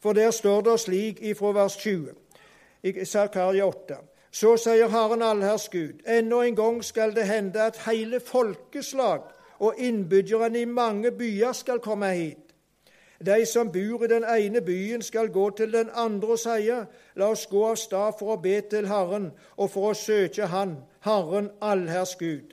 For 0.00 0.12
der 0.12 0.30
står 0.30 0.60
det 0.60 0.80
slik 0.80 1.20
ifra 1.20 1.52
vers 1.52 1.76
20 1.76 2.14
i 2.82 3.04
Zakaria 3.04 3.66
8. 3.66 4.00
Så 4.36 4.56
sier 4.60 4.90
Herren 4.92 5.22
allherrs 5.22 5.68
Gud, 5.72 6.02
ennå 6.04 6.42
en 6.44 6.56
gang 6.56 6.82
skal 6.84 7.14
det 7.16 7.24
hende 7.24 7.62
at 7.62 7.78
hele 7.86 8.20
folkeslag 8.20 9.22
og 9.58 9.78
innbyggerne 9.78 10.60
i 10.60 10.64
mange 10.68 11.10
byer 11.10 11.52
skal 11.56 11.78
komme 11.80 12.10
hit. 12.12 12.52
De 13.26 13.46
som 13.48 13.70
bor 13.72 14.04
i 14.04 14.10
den 14.12 14.26
ene 14.28 14.60
byen, 14.60 15.02
skal 15.02 15.32
gå 15.32 15.50
til 15.56 15.72
den 15.72 15.88
andre 15.94 16.28
og 16.28 16.38
sie:" 16.38 16.84
la 17.16 17.30
oss 17.30 17.46
gå 17.46 17.64
av 17.70 17.76
stad 17.76 18.12
for 18.18 18.34
å 18.34 18.42
be 18.42 18.60
til 18.60 18.86
Herren 18.86 19.30
og 19.56 19.70
for 19.70 19.90
å 19.90 19.94
søke 19.94 20.46
Han, 20.46 20.76
Herren 21.00 21.50
allherrs 21.62 22.16
Gud. 22.16 22.52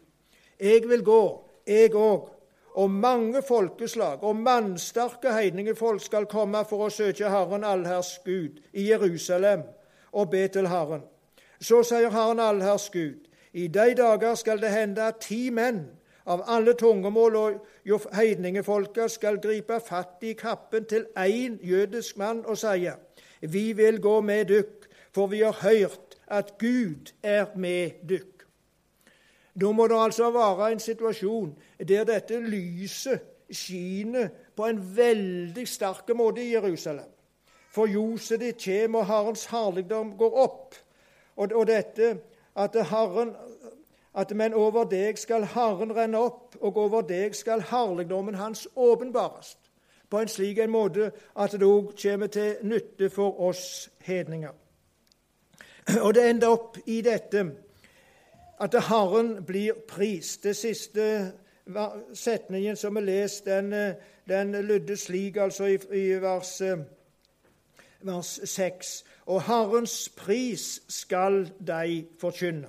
Jeg 0.59 0.89
vil 0.89 1.03
gå, 1.03 1.43
jeg 1.67 1.95
òg, 1.95 2.29
og 2.75 2.89
mange 2.89 3.41
folkeslag 3.41 4.23
og 4.23 4.35
mannsterke 4.35 5.33
heidningefolk 5.33 6.01
skal 6.01 6.25
komme 6.25 6.65
for 6.65 6.87
å 6.87 6.89
søke 6.89 7.29
Herren 7.29 7.63
allherrs 7.63 8.19
Gud 8.25 8.63
i 8.73 8.87
Jerusalem 8.89 9.63
og 10.13 10.29
be 10.29 10.47
til 10.47 10.67
Herren. 10.67 11.03
Så 11.63 11.79
sier 11.87 12.11
Herren 12.11 12.41
allherrs 12.43 12.89
Gud, 12.91 13.23
i 13.53 13.67
de 13.67 13.93
dager 13.95 14.35
skal 14.35 14.59
det 14.61 14.73
hende 14.73 15.03
at 15.07 15.21
ti 15.23 15.47
menn 15.49 15.85
av 16.27 16.43
alle 16.51 16.73
tungemål 16.75 17.35
og 17.39 18.07
heidningefolka 18.15 19.07
skal 19.07 19.39
gripe 19.39 19.79
fatt 19.83 20.23
i 20.27 20.33
kappen 20.35 20.85
til 20.89 21.05
én 21.15 21.59
jødisk 21.63 22.17
mann 22.17 22.43
og 22.45 22.57
sie:" 22.57 22.91
Vi 23.41 23.73
vil 23.73 24.01
gå 24.01 24.21
med 24.21 24.45
dykk, 24.45 24.87
for 25.11 25.27
vi 25.27 25.39
har 25.39 25.57
hørt 25.61 26.15
at 26.27 26.57
Gud 26.57 27.11
er 27.23 27.45
med 27.55 27.91
dykk. 28.09 28.45
Da 29.61 29.71
må 29.71 29.87
det 29.87 30.03
altså 30.03 30.31
være 30.31 30.71
en 30.71 30.79
situasjon 30.79 31.57
der 31.87 32.03
dette 32.03 32.39
lyset 32.39 33.19
skinner 33.51 34.27
på 34.55 34.65
en 34.65 34.97
veldig 34.97 35.67
sterk 35.67 36.09
måte 36.15 36.41
i 36.41 36.53
Jerusalem. 36.53 37.09
For 37.69 37.85
ljoset 37.85 38.39
ditt 38.39 38.57
kjem, 38.57 38.95
og 38.95 39.05
Herrens 39.05 39.45
herligdom 39.45 40.17
går 40.17 40.37
opp. 40.37 40.75
Og, 41.35 41.51
og 41.55 41.67
dette 41.67 42.17
at 42.55 42.75
Herren 42.89 43.35
at 44.15 44.35
men 44.35 44.53
over 44.53 44.83
deg 44.83 45.17
skal 45.17 45.45
Herren 45.45 45.95
renne 45.95 46.19
opp, 46.21 46.55
og 46.61 46.77
over 46.77 47.01
deg 47.01 47.35
skal 47.35 47.63
herligdommen 47.71 48.35
hans 48.35 48.67
åpenbares, 48.75 49.57
på 50.09 50.19
en 50.19 50.29
slik 50.29 50.59
en 50.61 50.69
måte 50.69 51.11
at 51.35 51.51
det 51.51 51.65
òg 51.65 51.95
kommer 51.97 52.27
til 52.27 52.55
nytte 52.61 53.09
for 53.09 53.39
oss 53.41 53.89
hedninger. 54.05 54.53
Og 56.01 56.13
det 56.13 56.29
ender 56.29 56.53
opp 56.53 56.77
i 56.85 57.01
dette 57.01 57.47
at 58.61 58.75
Herren 58.87 59.39
blir 59.45 59.73
prist. 59.87 60.43
Det 60.43 60.55
siste 60.55 61.31
setningen 62.13 62.75
som 62.75 62.97
er 62.97 63.01
lest, 63.01 63.45
den, 63.45 63.73
den 64.29 64.51
lydde 64.51 64.97
slik, 64.97 65.37
altså 65.37 65.65
i, 65.65 65.79
i 65.97 66.21
vers, 66.21 66.61
vers 68.03 68.39
6. 68.45 69.03
Og 69.25 69.43
Herrens 69.43 70.09
pris 70.17 70.81
skal 70.89 71.51
de 71.67 72.05
forkynne. 72.19 72.67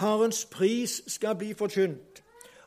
Herrens 0.00 0.44
pris 0.44 1.02
skal 1.06 1.36
bli 1.36 1.54
forkynt. 1.54 2.22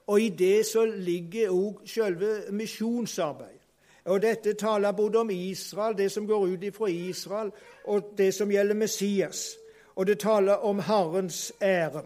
Og 0.08 0.22
i 0.22 0.30
det 0.30 0.66
så 0.66 0.86
ligger 0.86 1.49
òg 1.49 1.82
selve 1.86 2.52
misjonsarbeidet. 2.52 3.62
Og 4.06 4.22
Dette 4.22 4.54
taler 4.54 4.91
både 4.91 5.18
om 5.18 5.30
Israel, 5.30 5.97
det 5.97 6.12
som 6.12 6.28
går 6.28 6.45
ut 6.45 6.64
ifra 6.64 6.88
Israel, 6.88 7.52
og 7.84 8.14
det 8.18 8.34
som 8.34 8.52
gjelder 8.52 8.76
Messias. 8.76 9.58
Og 9.95 10.08
det 10.08 10.20
taler 10.20 10.54
om 10.54 10.80
Herrens 10.80 11.54
ære. 11.62 12.04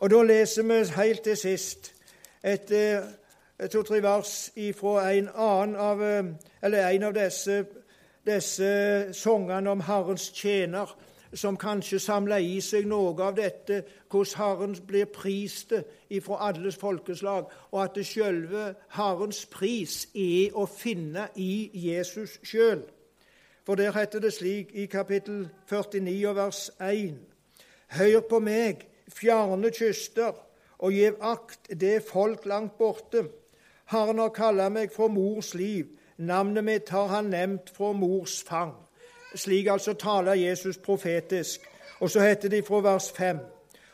Og 0.00 0.10
Da 0.10 0.22
leser 0.22 0.62
vi 0.62 1.02
helt 1.02 1.20
til 1.20 1.36
sist 1.36 1.94
et 2.44 2.70
eh, 2.70 3.68
to-tre 3.68 4.02
vers 4.02 4.50
fra 4.76 5.12
en 5.12 5.28
eh, 5.28 6.94
en 6.94 7.02
av 7.02 7.14
disse, 7.14 7.64
disse 8.26 9.12
sangene 9.12 9.70
om 9.70 9.80
Herrens 9.80 10.30
tjener, 10.34 10.96
som 11.34 11.56
kanskje 11.56 11.98
samla 11.98 12.38
i 12.44 12.58
seg 12.60 12.86
noe 12.88 13.14
av 13.24 13.36
dette, 13.38 13.82
hvordan 14.12 14.38
Herren 14.38 14.74
blir 14.86 15.08
prist 15.08 15.72
ifra 16.12 16.42
alles 16.48 16.76
folkeslag, 16.76 17.48
og 17.72 17.78
at 17.84 17.94
det 17.96 18.06
selve 18.06 18.74
Herrens 18.96 19.46
pris 19.46 20.06
er 20.14 20.52
å 20.52 20.66
finne 20.68 21.30
i 21.36 21.70
Jesus 21.72 22.38
sjøl. 22.44 22.84
For 23.64 23.78
der 23.78 23.94
heter 23.94 24.20
det 24.20 24.34
slik 24.34 24.74
i 24.74 24.86
kapittel 24.90 25.46
49 25.70 26.28
og 26.28 26.36
vers 26.36 26.70
1.: 26.80 27.18
Hør 27.96 28.20
på 28.28 28.38
meg, 28.40 28.86
fjerne 29.08 29.70
kyster, 29.70 30.34
og 30.78 30.92
gjev 30.92 31.16
akt 31.20 31.70
det 31.80 32.02
folk 32.02 32.46
langt 32.46 32.76
borte. 32.78 33.28
Herren 33.86 34.18
har 34.18 34.34
kalla 34.34 34.68
meg 34.68 34.92
fra 34.92 35.06
mors 35.08 35.54
liv, 35.54 35.86
navnet 36.26 36.64
mitt 36.64 36.88
har 36.88 37.06
han 37.06 37.30
nevnt 37.30 37.70
fra 37.76 37.92
mors 37.92 38.42
fang. 38.42 38.74
Slik 39.34 39.66
altså 39.66 39.94
taler 39.94 40.34
Jesus 40.34 40.78
profetisk. 40.78 41.60
Og 42.00 42.10
så 42.10 42.20
heter 42.20 42.48
det 42.48 42.66
fra 42.66 42.80
vers 42.80 43.10
5.: 43.10 43.38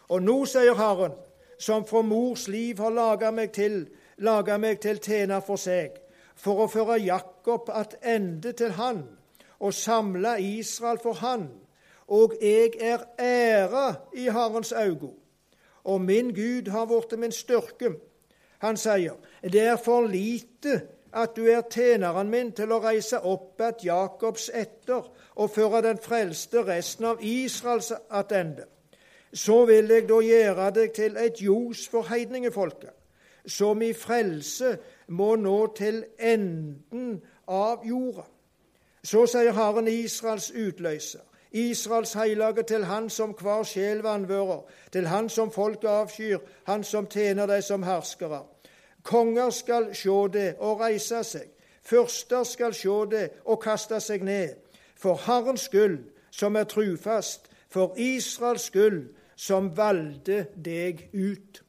Og 0.09 0.23
nå, 0.23 0.45
sier 0.45 0.75
Herren, 0.75 1.13
som 1.59 1.87
fra 1.87 2.03
mors 2.03 2.49
liv 2.49 2.79
har 2.79 2.91
laga 2.91 3.31
meg 3.31 3.53
til, 3.53 3.87
laga 4.19 4.57
meg 4.59 4.81
til 4.81 4.99
tjener 4.99 5.41
for 5.45 5.61
seg, 5.61 5.99
for 6.37 6.65
å 6.65 6.69
føre 6.73 6.99
Jakob 7.03 7.69
ende 8.03 8.53
til 8.53 8.73
Han, 8.79 9.03
og 9.61 9.75
samle 9.75 10.39
Israel 10.41 10.99
for 11.03 11.13
Han. 11.13 11.49
Og 12.09 12.39
jeg 12.41 12.73
er 12.81 13.05
æra 13.19 13.95
i 14.15 14.31
Herrens 14.31 14.73
øyne, 14.73 15.13
og 15.85 16.01
min 16.01 16.35
Gud 16.35 16.71
har 16.71 16.87
blitt 16.87 17.19
min 17.19 17.33
styrke. 17.33 17.93
Han 18.59 18.77
sier, 18.77 19.15
det 19.43 19.61
er 19.61 19.77
for 19.77 20.07
lite 20.07 20.81
at 21.13 21.37
du 21.37 21.47
er 21.47 21.63
tjeneren 21.71 22.31
min 22.31 22.53
til 22.53 22.73
å 22.73 22.81
reise 22.85 23.21
opp 23.25 23.61
at 23.65 23.85
Jakobs 23.85 24.51
etter 24.55 25.07
og 25.39 25.51
føre 25.51 25.83
den 25.87 26.01
frelste 26.03 26.65
resten 26.67 27.09
av 27.13 27.23
Israels 27.25 27.93
attende. 28.11 28.67
Så 29.33 29.65
vil 29.69 29.91
jeg 29.93 30.09
da 30.09 30.21
gjøre 30.25 30.71
deg 30.75 30.93
til 30.97 31.17
et 31.21 31.41
ljos 31.41 31.87
for 31.89 32.09
heidningefolket, 32.09 32.93
som 33.47 33.83
i 33.83 33.93
frelse 33.93 34.77
må 35.09 35.35
nå 35.37 35.59
til 35.77 36.05
enden 36.19 37.21
av 37.49 37.85
jorda. 37.85 38.25
Så 39.05 39.25
sier 39.31 39.55
Herren 39.57 39.89
Israels 39.89 40.51
utløser, 40.51 41.25
Israels 41.53 42.13
hellige 42.13 42.63
til 42.63 42.85
Han 42.85 43.09
som 43.11 43.33
hver 43.33 43.63
sjel 43.65 44.03
vanvører, 44.05 44.65
til 44.93 45.07
Han 45.07 45.29
som 45.29 45.51
folket 45.51 45.89
avskyr, 45.89 46.39
Han 46.67 46.85
som 46.85 47.07
tjener 47.07 47.47
deg 47.47 47.65
som 47.65 47.83
herskere. 47.83 48.43
Konger 49.09 49.51
skal 49.51 49.95
sjå 49.97 50.27
det 50.29 50.59
og 50.61 50.83
reise 50.83 51.23
seg. 51.25 51.47
Fyrster 51.89 52.45
skal 52.45 52.75
sjå 52.77 53.05
det 53.09 53.25
og 53.49 53.63
kaste 53.63 53.97
seg 54.05 54.25
ned. 54.27 54.59
For 54.99 55.17
Herrens 55.25 55.65
skyld, 55.71 56.03
som 56.31 56.57
er 56.61 56.69
trufast, 56.69 57.49
for 57.73 57.97
Israels 57.97 58.69
skyld, 58.69 59.07
som 59.37 59.71
valgte 59.77 60.47
deg 60.57 61.07
ut. 61.15 61.63